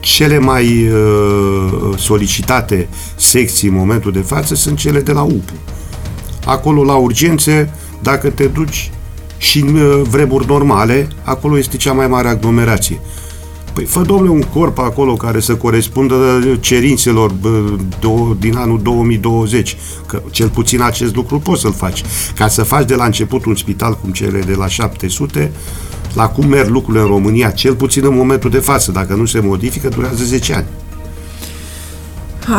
cele 0.00 0.38
mai 0.38 0.88
uh, 0.88 1.98
solicitate 1.98 2.88
secții 3.16 3.68
în 3.68 3.74
momentul 3.74 4.12
de 4.12 4.20
față 4.20 4.54
sunt 4.54 4.78
cele 4.78 5.00
de 5.00 5.12
la 5.12 5.22
UPU. 5.22 5.52
Acolo 6.44 6.84
la 6.84 6.94
urgențe, 6.94 7.74
dacă 8.02 8.30
te 8.30 8.46
duci 8.46 8.90
și 9.36 9.60
în 9.60 9.76
uh, 9.76 10.02
vremuri 10.08 10.46
normale, 10.46 11.08
acolo 11.22 11.58
este 11.58 11.76
cea 11.76 11.92
mai 11.92 12.06
mare 12.06 12.28
aglomerație. 12.28 13.00
Păi 13.72 13.84
fă, 13.84 14.02
domnule, 14.02 14.30
un 14.30 14.42
corp 14.42 14.78
acolo 14.78 15.14
care 15.14 15.40
să 15.40 15.54
corespundă 15.54 16.16
cerințelor 16.60 17.32
din 18.38 18.56
anul 18.56 18.80
2020, 18.82 19.76
că 20.06 20.22
cel 20.30 20.48
puțin 20.48 20.82
acest 20.82 21.14
lucru 21.14 21.38
poți 21.38 21.60
să-l 21.60 21.72
faci. 21.72 22.02
Ca 22.34 22.48
să 22.48 22.62
faci 22.62 22.86
de 22.86 22.94
la 22.94 23.04
început 23.04 23.44
un 23.44 23.54
spital 23.54 23.98
cum 24.00 24.10
cele 24.12 24.40
de 24.40 24.54
la 24.54 24.66
700, 24.66 25.52
la 26.14 26.28
cum 26.28 26.46
merg 26.46 26.68
lucrurile 26.68 27.02
în 27.02 27.08
România, 27.08 27.50
cel 27.50 27.74
puțin 27.74 28.04
în 28.04 28.14
momentul 28.14 28.50
de 28.50 28.58
față, 28.58 28.92
dacă 28.92 29.14
nu 29.14 29.24
se 29.24 29.40
modifică, 29.40 29.88
durează 29.88 30.24
10 30.24 30.54
ani. 30.54 30.66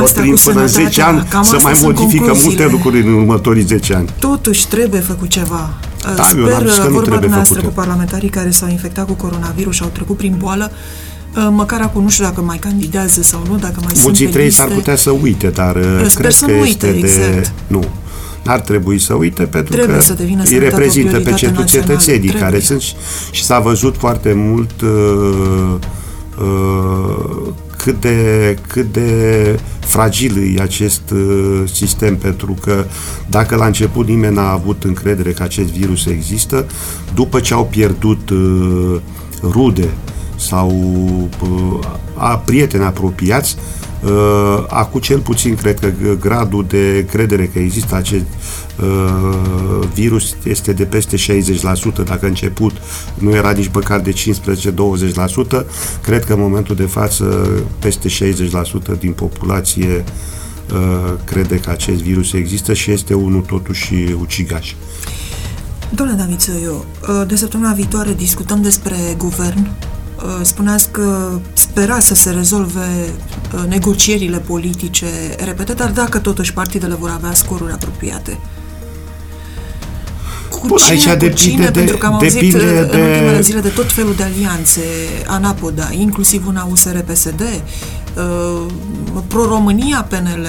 Asta 0.03 0.21
prin, 0.21 0.35
până 0.43 0.61
în 0.61 0.67
10 0.67 1.01
ani 1.01 1.27
să 1.41 1.57
mai 1.61 1.79
modifică 1.81 2.33
multe 2.43 2.67
lucruri 2.71 3.01
în 3.01 3.13
următorii 3.13 3.63
10 3.63 3.93
ani. 3.93 4.09
Totuși 4.19 4.67
trebuie 4.67 5.01
făcut 5.01 5.27
ceva. 5.27 5.73
Da, 6.15 6.23
Sper, 6.23 6.39
eu 6.39 6.45
că 6.47 6.87
nu 6.89 6.89
vorba 6.89 7.19
noastră 7.27 7.61
cu 7.61 7.71
parlamentarii 7.73 8.29
care 8.29 8.49
s-au 8.49 8.69
infectat 8.69 9.05
cu 9.05 9.13
coronavirus 9.13 9.75
și 9.75 9.81
au 9.83 9.89
trecut 9.89 10.17
prin 10.17 10.35
boală, 10.37 10.71
uh, 11.35 11.47
măcar 11.51 11.81
acum 11.81 12.03
nu 12.03 12.09
știu 12.09 12.23
dacă 12.23 12.41
mai 12.41 12.57
candidează 12.57 13.21
sau 13.21 13.43
nu, 13.49 13.57
dacă 13.57 13.79
mai 13.83 13.93
Mulți 14.03 14.19
sunt 14.19 14.31
trei 14.31 14.51
s-ar 14.51 14.67
putea 14.67 14.95
să 14.95 15.09
uite, 15.11 15.47
dar 15.47 15.75
uh, 15.75 15.83
Sper 16.07 16.21
cred 16.21 16.31
să 16.31 16.45
că 16.45 16.51
nu 16.51 16.59
uite, 16.59 16.87
este 16.87 17.05
exact. 17.05 17.33
de... 17.33 17.49
Nu, 17.67 17.83
n-ar 18.43 18.59
trebui 18.59 18.99
să 18.99 19.13
uite 19.13 19.43
pentru 19.43 19.73
trebuie 19.73 19.95
că 19.95 20.03
să 20.03 20.15
îi 20.43 20.59
reprezintă 20.59 21.19
pe 21.19 21.33
cetățenii 21.65 22.29
care 22.29 22.59
sunt 22.59 22.81
și, 22.81 22.93
și 23.31 23.43
s-a 23.43 23.59
văzut 23.59 23.95
foarte 23.97 24.33
mult 24.35 24.81
uh, 24.81 25.75
uh, 26.39 27.53
cât 27.83 28.01
de, 28.01 28.57
cât 28.67 28.93
de 28.93 29.59
fragil 29.79 30.55
e 30.57 30.61
acest 30.61 31.01
uh, 31.11 31.61
sistem, 31.73 32.17
pentru 32.17 32.55
că 32.61 32.85
dacă 33.29 33.55
la 33.55 33.65
început 33.65 34.07
nimeni 34.07 34.35
n-a 34.35 34.51
avut 34.51 34.83
încredere 34.83 35.31
că 35.31 35.43
acest 35.43 35.69
virus 35.69 36.05
există, 36.05 36.65
după 37.13 37.39
ce 37.39 37.53
au 37.53 37.65
pierdut 37.65 38.29
uh, 38.29 38.95
rude 39.41 39.89
sau 40.35 40.69
uh, 41.41 41.79
a 42.15 42.37
prieteni 42.37 42.83
apropiați, 42.83 43.57
Uh, 44.05 44.63
acum 44.67 44.99
cel 44.99 45.19
puțin 45.19 45.55
cred 45.55 45.79
că 45.79 45.91
gradul 46.19 46.65
de 46.67 47.05
credere 47.11 47.45
că 47.45 47.59
există 47.59 47.95
acest 47.95 48.21
uh, 48.21 48.62
virus 49.93 50.35
este 50.43 50.73
de 50.73 50.83
peste 50.85 51.17
60%. 51.17 52.03
Dacă 52.05 52.25
început 52.25 52.71
nu 53.17 53.35
era 53.35 53.51
nici 53.51 53.69
măcar 53.73 53.99
de 53.99 54.11
15-20%, 54.11 54.15
cred 56.01 56.25
că 56.25 56.33
în 56.33 56.39
momentul 56.39 56.75
de 56.75 56.85
față 56.85 57.49
peste 57.79 58.09
60% 58.09 58.99
din 58.99 59.11
populație 59.11 60.03
uh, 60.73 61.13
crede 61.23 61.59
că 61.59 61.69
acest 61.69 62.01
virus 62.01 62.33
există 62.33 62.73
și 62.73 62.91
este 62.91 63.13
unul 63.13 63.41
totuși 63.41 63.93
ucigaș. 64.21 64.73
Domnule 65.95 66.17
Davițoiu, 66.17 66.85
uh, 67.09 67.27
de 67.27 67.35
săptămâna 67.35 67.73
viitoare 67.73 68.13
discutăm 68.13 68.61
despre 68.61 68.95
guvern 69.17 69.69
Uh, 70.23 70.39
spuneați 70.41 70.89
că 70.89 71.39
spera 71.53 71.99
să 71.99 72.13
se 72.15 72.29
rezolve 72.31 73.13
uh, 73.53 73.63
negocierile 73.67 74.37
politice 74.37 75.05
repete, 75.43 75.73
dar 75.73 75.91
dacă 75.91 76.19
totuși 76.19 76.53
partidele 76.53 76.93
vor 76.93 77.09
avea 77.09 77.33
scoruri 77.33 77.71
apropiate. 77.71 78.39
Cu 80.63 80.69
Bun, 80.69 80.77
cine, 80.77 80.91
aici 80.91 81.03
depinde 81.03 81.33
cine? 81.33 81.65
De, 81.65 81.71
Pentru 81.71 81.97
că 81.97 82.05
am 82.05 82.13
auzit 82.13 82.53
uh, 82.53 82.59
de... 82.59 82.65
în 82.65 83.01
ultimele 83.01 83.41
zile 83.41 83.59
de 83.59 83.67
tot 83.67 83.91
felul 83.91 84.13
de 84.15 84.23
alianțe, 84.23 84.81
anapoda, 85.27 85.89
inclusiv 85.91 86.47
una 86.47 86.67
USR-PSD, 86.71 87.41
uh, 87.41 88.65
Pro-România, 89.27 90.07
PNL, 90.09 90.47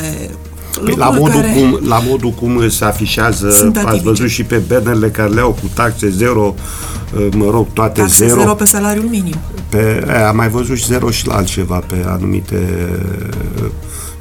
Păi 0.85 0.95
la, 0.97 1.11
modul 1.11 1.41
care 1.41 1.53
cum, 1.53 1.81
la 1.89 2.03
modul 2.07 2.31
cum 2.31 2.69
se 2.69 2.85
afișează, 2.85 3.73
ați 3.85 4.03
văzut 4.03 4.29
și 4.29 4.45
pe 4.45 4.57
bannerele 4.57 5.09
care 5.09 5.29
le 5.29 5.41
au 5.41 5.51
cu 5.51 5.71
taxe 5.75 6.11
zero, 6.11 6.55
uh, 7.17 7.27
mă 7.37 7.51
rog, 7.51 7.67
toate 7.73 8.01
taxe 8.01 8.27
zero. 8.27 8.41
zero 8.41 8.55
pe 8.55 8.65
salariul 8.65 9.09
minim. 9.09 9.37
Pe, 9.69 10.05
a, 10.09 10.29
am 10.29 10.37
mai 10.37 10.49
văzut 10.49 10.77
și 10.77 10.85
zero 10.85 11.11
și 11.11 11.27
la 11.27 11.35
altceva 11.35 11.83
pe 11.87 12.05
anumite 12.07 12.89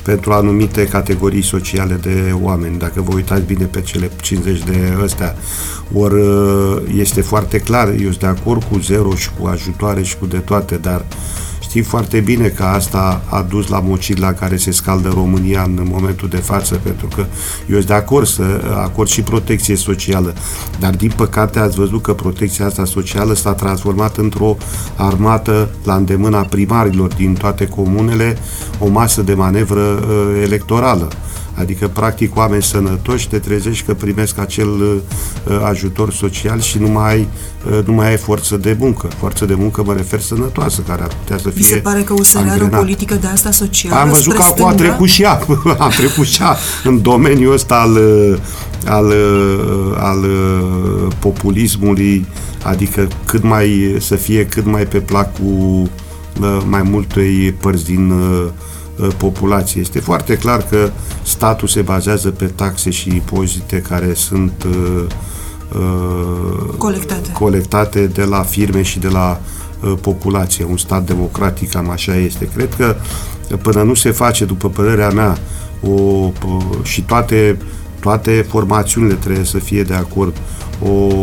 pentru 0.04 0.32
anumite 0.32 0.88
categorii 0.88 1.44
sociale 1.44 1.96
de 1.96 2.34
oameni. 2.42 2.78
Dacă 2.78 3.02
vă 3.02 3.14
uitați 3.14 3.42
bine 3.42 3.66
pe 3.66 3.82
cele 3.82 4.12
50 4.22 4.64
de 4.64 4.98
ăstea, 5.04 5.36
ori 5.94 6.22
uh, 6.22 6.78
este 6.96 7.22
foarte 7.22 7.60
clar, 7.60 7.88
eu 7.88 8.10
sunt 8.10 8.20
de 8.20 8.26
acord 8.26 8.64
cu 8.64 8.80
zero 8.80 9.16
și 9.16 9.30
cu 9.40 9.48
ajutoare 9.48 10.04
și 10.04 10.18
cu 10.18 10.26
de 10.26 10.38
toate, 10.38 10.76
dar 10.76 11.06
Știm 11.74 11.86
foarte 11.86 12.20
bine 12.20 12.48
că 12.48 12.64
asta 12.64 13.22
a 13.30 13.42
dus 13.50 13.68
la 13.68 13.80
mociri 13.80 14.20
la 14.20 14.34
care 14.34 14.58
se 14.58 14.72
scaldă 14.72 15.10
România 15.10 15.62
în 15.62 15.88
momentul 15.92 16.28
de 16.28 16.38
față, 16.38 16.80
pentru 16.84 17.08
că 17.08 17.26
eu 17.70 17.76
sunt 17.76 17.86
de 17.86 17.94
acord 17.94 18.28
să 18.28 18.44
acord 18.76 19.10
și 19.10 19.22
protecție 19.22 19.76
socială, 19.76 20.34
dar 20.80 20.96
din 20.96 21.12
păcate 21.16 21.60
ați 21.60 21.76
văzut 21.76 22.02
că 22.02 22.14
protecția 22.14 22.66
asta 22.66 22.86
socială 22.86 23.34
s-a 23.34 23.54
transformat 23.54 24.18
într-o 24.18 24.58
armată 24.96 25.70
la 25.84 25.96
îndemâna 25.96 26.42
primarilor 26.42 27.14
din 27.14 27.34
toate 27.34 27.68
comunele, 27.68 28.38
o 28.80 28.88
masă 28.88 29.22
de 29.22 29.34
manevră 29.34 29.82
uh, 29.82 30.42
electorală. 30.44 31.08
Adică, 31.54 31.88
practic, 31.88 32.36
oameni 32.36 32.64
sănătoși 32.64 33.28
te 33.28 33.40
trezești 33.40 33.86
că 33.86 33.94
primesc 33.94 34.38
acel 34.38 34.68
uh, 34.70 35.02
ajutor 35.64 36.14
social 36.14 36.62
și 36.62 36.78
nu 36.78 36.88
mai, 36.88 37.28
uh, 37.72 37.86
nu 37.86 37.94
mai 37.94 38.10
ai 38.10 38.18
forță 38.18 38.58
de 38.58 38.76
muncă. 38.80 39.08
Forță 39.18 39.46
de 39.46 39.54
muncă 39.54 39.84
mă 39.86 39.94
refer 39.94 40.20
sănătoasă, 40.20 40.82
care 40.88 41.02
ar 41.02 41.12
putea 41.22 41.38
să 41.38 41.50
fie 41.50 41.62
Mi 41.62 41.72
se 41.72 41.76
pare 41.76 42.02
că 42.02 42.14
USR 42.14 42.38
are 42.50 42.64
o 42.64 42.68
politică 42.68 43.16
de 43.16 43.28
asta 43.28 43.52
socială 43.52 43.96
Am 43.96 44.10
văzut 44.10 44.34
că 44.34 44.42
acum 44.42 44.66
a 44.66 44.74
trecut 44.74 45.10
și 45.10 45.22
ea, 45.22 45.40
a 45.78 45.88
trecut 45.88 46.26
și 46.26 46.42
ea 46.42 46.58
în 46.84 47.02
domeniul 47.02 47.54
ăsta 47.54 47.76
al, 47.76 47.92
uh, 47.92 48.38
al, 48.86 49.06
uh, 49.06 49.96
al 49.98 50.24
uh, 50.24 51.12
populismului, 51.20 52.26
adică 52.64 53.08
cât 53.26 53.44
mai, 53.44 53.96
să 54.00 54.16
fie 54.16 54.46
cât 54.46 54.66
mai 54.66 54.86
pe 54.86 55.00
placul 55.00 55.90
mai 56.68 56.82
multei 56.82 57.56
părți 57.60 57.86
din 57.86 58.10
uh, 58.10 58.46
Uh, 58.46 58.83
populație. 59.18 59.82
Este 59.82 60.00
foarte 60.00 60.38
clar 60.38 60.62
că 60.70 60.92
statul 61.24 61.68
se 61.68 61.82
bazează 61.82 62.32
pe 62.32 62.46
taxe 62.46 62.90
și 62.90 63.10
impozite 63.10 63.82
care 63.82 64.14
sunt 64.14 64.66
uh, 64.66 65.06
uh, 65.76 66.76
colectate. 66.78 67.32
colectate 67.32 68.08
de 68.08 68.24
la 68.24 68.42
firme 68.42 68.82
și 68.82 69.00
de 69.00 69.08
la 69.08 69.40
populație. 70.02 70.66
Un 70.70 70.78
stat 70.78 71.06
democratic 71.06 71.72
cam 71.72 71.90
așa 71.90 72.16
este. 72.16 72.50
Cred 72.56 72.74
că 72.74 72.96
până 73.62 73.84
nu 73.84 73.94
se 73.94 74.12
face, 74.12 74.46
după 74.46 74.70
părerea 74.70 75.10
mea, 75.10 75.38
o, 75.82 76.32
și 76.84 77.02
toate, 77.02 77.58
toate 78.00 78.46
formațiunile 78.50 79.14
trebuie 79.14 79.46
să 79.46 79.60
fie 79.60 79.84
de 79.84 79.94
acord 79.94 80.38
o, 80.90 81.16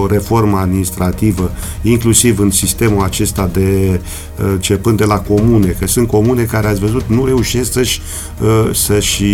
o 0.00 0.06
reformă 0.06 0.58
administrativă, 0.58 1.50
inclusiv 1.82 2.38
în 2.38 2.50
sistemul 2.50 3.04
acesta 3.04 3.50
de 3.52 4.00
uh, 4.38 4.44
începând 4.50 4.96
de 4.96 5.04
la 5.04 5.18
comune, 5.18 5.76
că 5.78 5.86
sunt 5.86 6.06
comune 6.06 6.42
care 6.42 6.66
ați 6.66 6.80
văzut 6.80 7.02
nu 7.06 7.24
reușesc 7.24 7.72
să-și, 7.72 8.00
uh, 8.42 8.74
să-și 8.74 9.24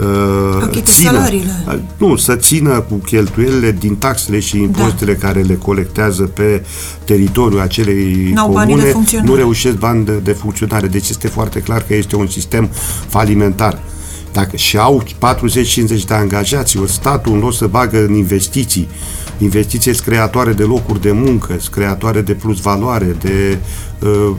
uh, 0.00 0.82
țină, 0.82 1.10
salariile. 1.10 1.82
nu, 1.96 2.16
să 2.16 2.36
țină 2.36 2.80
cu 2.80 2.94
cheltuielile 2.94 3.76
din 3.78 3.96
taxele 3.96 4.38
și 4.38 4.60
impozitele 4.60 5.12
da. 5.12 5.26
care 5.26 5.40
le 5.40 5.54
colectează 5.54 6.22
pe 6.22 6.64
teritoriul 7.04 7.60
acelei 7.60 8.30
N-au 8.34 8.52
comune, 8.52 8.94
nu 9.22 9.34
reușesc 9.34 9.76
bani 9.76 10.04
de, 10.04 10.12
de 10.22 10.32
funcționare. 10.32 10.86
Deci 10.86 11.08
este 11.08 11.28
foarte 11.28 11.60
clar 11.60 11.82
că 11.82 11.94
este 11.94 12.16
un 12.16 12.26
sistem 12.26 12.68
falimentar. 13.08 13.80
Dacă 14.32 14.56
și 14.56 14.76
au 14.76 15.02
40-50 15.02 15.08
de 16.06 16.14
angajați, 16.14 16.78
ori 16.78 16.90
statul 16.90 17.32
în 17.32 17.38
loc 17.38 17.54
să 17.54 17.66
bagă 17.66 18.04
în 18.04 18.14
investiții, 18.14 18.88
investiții 19.38 19.94
creatoare 19.94 20.52
de 20.52 20.62
locuri 20.62 21.00
de 21.00 21.12
muncă, 21.12 21.56
creatoare 21.70 22.20
de 22.20 22.32
plus 22.32 22.60
valoare, 22.60 23.16
de, 23.20 23.58
uh, 23.98 24.36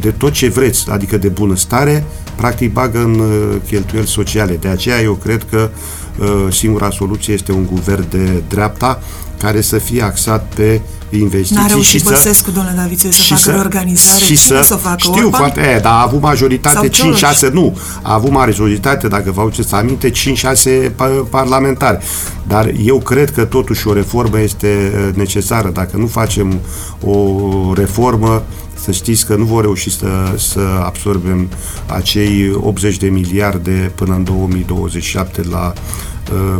de 0.00 0.10
tot 0.10 0.32
ce 0.32 0.48
vreți, 0.48 0.90
adică 0.90 1.16
de 1.16 1.28
bunăstare, 1.28 2.04
practic 2.36 2.72
bagă 2.72 2.98
în 2.98 3.18
uh, 3.18 3.56
cheltuieli 3.66 4.06
sociale. 4.06 4.56
De 4.56 4.68
aceea 4.68 5.00
eu 5.00 5.12
cred 5.12 5.46
că 5.50 5.70
uh, 6.18 6.46
singura 6.52 6.90
soluție 6.90 7.34
este 7.34 7.52
un 7.52 7.66
guvern 7.66 8.08
de 8.10 8.42
dreapta 8.48 9.02
care 9.38 9.60
să 9.60 9.78
fie 9.78 10.02
axat 10.02 10.52
pe 10.54 10.80
investiții. 11.10 11.56
N-a 11.56 11.66
reușit 11.66 12.00
și 12.00 12.06
Băsescu, 12.06 12.48
să, 12.48 12.54
domnule 12.54 12.76
Davițiu, 12.76 13.10
să 13.10 13.22
facă 13.22 13.40
să, 13.40 13.50
reorganizare. 13.50 14.18
Și 14.18 14.36
Cine 14.36 14.58
să, 14.58 14.62
să 14.64 14.74
o 14.74 14.76
facă? 14.76 14.96
Știu 14.98 15.12
Orban? 15.12 15.40
foarte, 15.40 15.60
e, 15.60 15.78
dar 15.78 15.92
a 15.92 16.02
avut 16.02 16.20
majoritate 16.20 16.88
5-6, 16.88 17.52
nu, 17.52 17.78
a 18.02 18.14
avut 18.14 18.30
majoritate, 18.30 19.08
dacă 19.08 19.30
vă 19.30 19.40
aduceți 19.40 19.74
aminte, 19.74 20.10
5-6 20.10 20.92
parlamentari. 21.30 22.04
Dar 22.46 22.72
eu 22.84 22.98
cred 22.98 23.30
că 23.30 23.44
totuși 23.44 23.88
o 23.88 23.92
reformă 23.92 24.40
este 24.40 24.92
necesară. 25.14 25.68
Dacă 25.68 25.96
nu 25.96 26.06
facem 26.06 26.60
o 27.04 27.38
reformă, 27.74 28.42
să 28.74 28.90
știți 28.90 29.26
că 29.26 29.34
nu 29.34 29.44
vor 29.44 29.62
reuși 29.62 29.90
să, 29.90 30.34
să 30.36 30.60
absorbem 30.84 31.48
acei 31.86 32.52
80 32.54 32.96
de 32.96 33.08
miliarde 33.08 33.92
până 33.94 34.14
în 34.14 34.24
2027 34.24 35.42
la 35.50 35.72
Uh, 35.76 36.09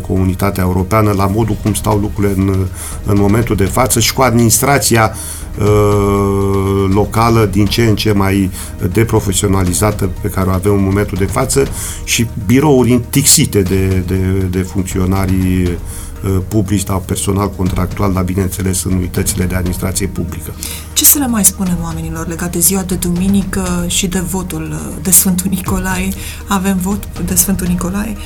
comunitatea 0.06 0.62
europeană, 0.62 1.12
la 1.12 1.26
modul 1.26 1.56
cum 1.62 1.74
stau 1.74 1.98
lucrurile 1.98 2.33
în, 2.37 2.66
în 3.06 3.18
momentul 3.18 3.56
de 3.56 3.64
față 3.64 4.00
și 4.00 4.12
cu 4.12 4.22
administrația 4.22 5.14
uh, 5.59 6.90
locală 6.92 7.48
din 7.52 7.66
ce 7.66 7.85
în 7.85 7.96
ce 7.96 8.12
mai 8.12 8.50
deprofesionalizată 8.92 10.11
pe 10.20 10.28
care 10.28 10.48
o 10.48 10.52
avem 10.52 10.72
în 10.72 10.83
momentul 10.85 11.18
de 11.18 11.24
față 11.24 11.66
și 12.04 12.28
birouri 12.46 12.90
intixite 12.90 13.62
de, 13.62 14.02
de, 14.06 14.16
de 14.50 14.62
funcționarii 14.62 15.62
uh, 15.62 16.37
publici 16.48 16.87
sau 16.87 17.02
personal 17.06 17.50
contractual, 17.50 18.12
dar 18.12 18.22
bineînțeles 18.22 18.85
în 18.85 18.92
unitățile 18.92 19.44
de 19.44 19.54
administrație 19.54 20.06
publică. 20.06 20.52
Ce 20.92 21.04
să 21.04 21.18
le 21.18 21.26
mai 21.26 21.44
spunem 21.44 21.78
oamenilor 21.83 22.28
legat 22.28 22.52
de 22.52 22.59
ziua 22.59 22.83
de 22.83 22.94
duminică 22.94 23.85
și 23.87 24.06
de 24.06 24.20
votul 24.20 24.96
de 25.02 25.11
Sfântul 25.11 25.46
Nicolae? 25.50 26.09
Avem 26.48 26.78
vot 26.83 27.09
de 27.26 27.35
Sfântul 27.35 27.66
Nicolae? 27.66 28.16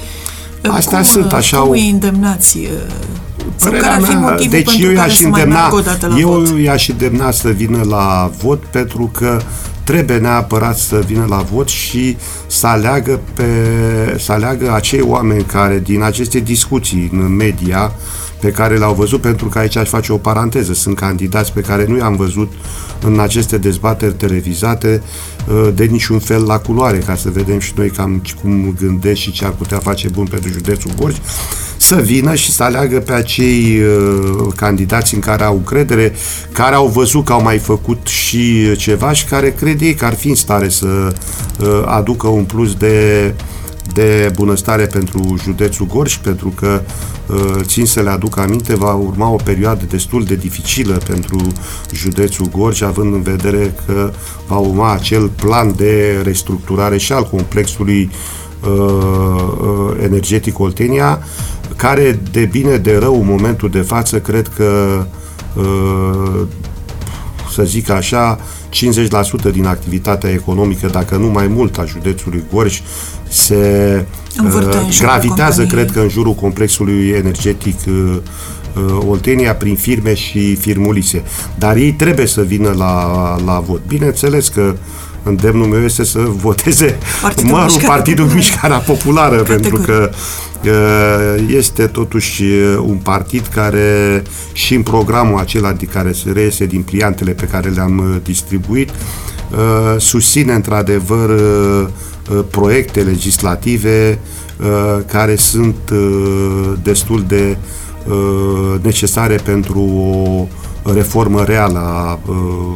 Astea 0.69 0.99
cum, 0.99 1.07
sunt 1.07 1.33
așa... 1.33 1.59
Cum 1.59 1.71
îi 1.71 1.91
îndemnați? 1.91 2.59
Uh, 2.59 2.69
Părerea 3.61 3.99
mea, 3.99 4.37
deci 4.51 4.79
eu 4.81 4.91
i-aș 4.91 5.21
îndemna, 5.21 5.71
eu 6.19 6.57
i-aș 6.57 6.89
îndemna 6.89 7.31
să 7.31 7.49
vină 7.49 7.81
la 7.89 8.31
vot 8.43 8.65
pentru 8.65 9.11
că 9.13 9.41
trebuie 9.85 10.17
neapărat 10.17 10.79
să 10.79 11.03
vină 11.07 11.27
la 11.29 11.37
vot 11.53 11.69
și 11.69 12.17
să 12.47 12.67
aleagă, 12.67 13.21
pe, 13.35 13.45
să 14.19 14.33
aleagă 14.33 14.73
acei 14.73 15.01
oameni 15.01 15.43
care 15.43 15.79
din 15.79 16.03
aceste 16.03 16.39
discuții 16.39 17.11
în 17.13 17.37
media 17.37 17.93
pe 18.41 18.51
care 18.51 18.77
le-au 18.77 18.95
văzut, 18.95 19.21
pentru 19.21 19.49
că 19.49 19.59
aici 19.59 19.77
aș 19.77 19.89
face 19.89 20.13
o 20.13 20.17
paranteză, 20.17 20.73
sunt 20.73 20.97
candidați 20.97 21.53
pe 21.53 21.61
care 21.61 21.87
nu 21.89 21.97
i-am 21.97 22.17
văzut 22.17 22.53
în 23.01 23.21
aceste 23.21 23.59
dezbateri 23.59 24.15
televizate 24.15 25.03
uh, 25.49 25.69
de 25.75 25.85
niciun 25.85 26.19
fel 26.19 26.45
la 26.45 26.59
culoare, 26.59 26.99
ca 26.99 27.15
să 27.17 27.31
vedem 27.31 27.59
și 27.59 27.73
noi 27.77 27.91
cam 27.91 28.23
cum 28.43 28.75
gândesc 28.81 29.21
și 29.21 29.33
ce 29.33 29.45
ar 29.45 29.51
putea 29.51 29.79
face 29.79 30.09
bun 30.09 30.25
pentru 30.25 30.51
județul 30.53 30.91
Gorj, 31.01 31.17
să 31.85 31.97
vină 31.97 32.35
și 32.35 32.53
să 32.53 32.63
aleagă 32.63 33.01
pe 33.01 33.13
acei 33.13 33.81
uh, 33.81 34.53
candidați 34.57 35.15
în 35.15 35.21
care 35.21 35.45
au 35.45 35.57
credere, 35.57 36.13
care 36.53 36.75
au 36.75 36.87
văzut 36.87 37.25
că 37.25 37.33
au 37.33 37.43
mai 37.43 37.59
făcut 37.59 38.07
și 38.07 38.77
ceva 38.77 39.13
și 39.13 39.25
care 39.25 39.51
cred 39.53 39.81
ei 39.81 39.95
că 39.95 40.05
ar 40.05 40.15
fi 40.15 40.29
în 40.29 40.35
stare 40.35 40.69
să 40.69 40.87
uh, 40.87 41.83
aducă 41.87 42.29
un 42.29 42.45
plus 42.45 42.75
de 42.75 43.35
de 43.93 44.31
bunăstare 44.35 44.87
pentru 44.87 45.37
județul 45.43 45.87
Gorj, 45.87 46.17
pentru 46.17 46.49
că 46.49 46.83
uh, 47.27 47.61
țin 47.63 47.87
să 47.87 48.01
le 48.01 48.11
aduc 48.11 48.39
aminte, 48.39 48.77
va 48.77 48.93
urma 48.93 49.29
o 49.29 49.37
perioadă 49.45 49.85
destul 49.89 50.25
de 50.25 50.35
dificilă 50.35 51.01
pentru 51.07 51.39
județul 51.93 52.47
Gorj, 52.57 52.83
având 52.83 53.15
în 53.15 53.23
vedere 53.23 53.75
că 53.87 54.13
va 54.47 54.57
urma 54.57 54.93
acel 54.93 55.29
plan 55.29 55.75
de 55.77 56.21
restructurare 56.23 56.99
și 56.99 57.13
al 57.13 57.29
complexului 57.31 58.11
uh, 58.61 58.71
uh, 58.71 59.97
energetic 60.03 60.59
Oltenia, 60.59 61.23
care 61.77 62.21
de 62.33 62.45
bine 62.45 62.77
de 62.77 62.97
rău 62.99 63.21
în 63.21 63.27
momentul 63.27 63.71
de 63.71 63.81
față 63.81 64.19
cred 64.19 64.49
că 64.57 65.03
să 67.55 67.63
zic 67.63 67.91
așa, 67.91 68.39
50% 68.39 69.53
din 69.53 69.67
activitatea 69.67 70.31
economică, 70.31 70.87
dacă 70.87 71.17
nu 71.17 71.27
mai 71.27 71.47
mult, 71.47 71.79
a 71.79 71.85
județului 71.85 72.45
Gorj 72.53 72.81
se 73.29 74.05
uh, 74.45 74.99
gravitează, 75.01 75.67
cred 75.67 75.91
că, 75.91 76.01
în 76.01 76.09
jurul 76.09 76.35
complexului 76.35 77.09
energetic 77.09 77.77
uh, 77.89 78.17
uh, 78.75 79.07
Oltenia 79.09 79.55
prin 79.55 79.77
firme 79.77 80.15
și 80.15 80.55
firmulițe. 80.55 81.23
Dar 81.59 81.77
ei 81.77 81.93
trebuie 81.93 82.27
să 82.27 82.43
vină 82.43 82.75
la, 82.77 83.37
la 83.45 83.63
vot. 83.67 83.81
Bineînțeles 83.87 84.49
că 84.49 84.75
îndemnul 85.23 85.67
meu 85.67 85.85
este 85.85 86.05
să 86.05 86.19
voteze 86.19 86.99
Partidul, 87.23 87.51
mărul, 87.51 87.65
Mișcarea, 87.65 87.89
Partidul 87.89 88.25
Populară. 88.25 88.37
Mișcarea 88.37 88.79
Populară, 88.79 89.43
pentru 89.43 89.77
că 89.77 90.11
uh, 90.13 90.17
este 91.47 91.87
totuși 91.87 92.43
uh, 92.43 92.77
un 92.87 92.97
partid 92.97 93.47
care 93.47 94.23
și 94.53 94.75
în 94.75 94.83
programul 94.83 95.39
acela 95.39 95.73
de 95.73 95.85
care 95.85 96.13
se 96.13 96.31
reiese 96.31 96.67
din 96.67 96.83
pliantele 96.83 97.33
pe 97.33 97.45
care 97.47 97.69
le-am 97.69 97.99
uh, 97.99 98.17
distribuit, 98.23 98.91
susține 99.99 100.53
într-adevăr 100.53 101.31
proiecte 102.51 103.01
legislative 103.01 104.19
care 105.07 105.37
sunt 105.37 105.77
destul 106.83 107.25
de 107.29 107.57
necesare 108.83 109.37
pentru 109.37 109.81
o 110.83 110.93
reformă 110.93 111.45
reală 111.45 111.79
a 111.79 112.19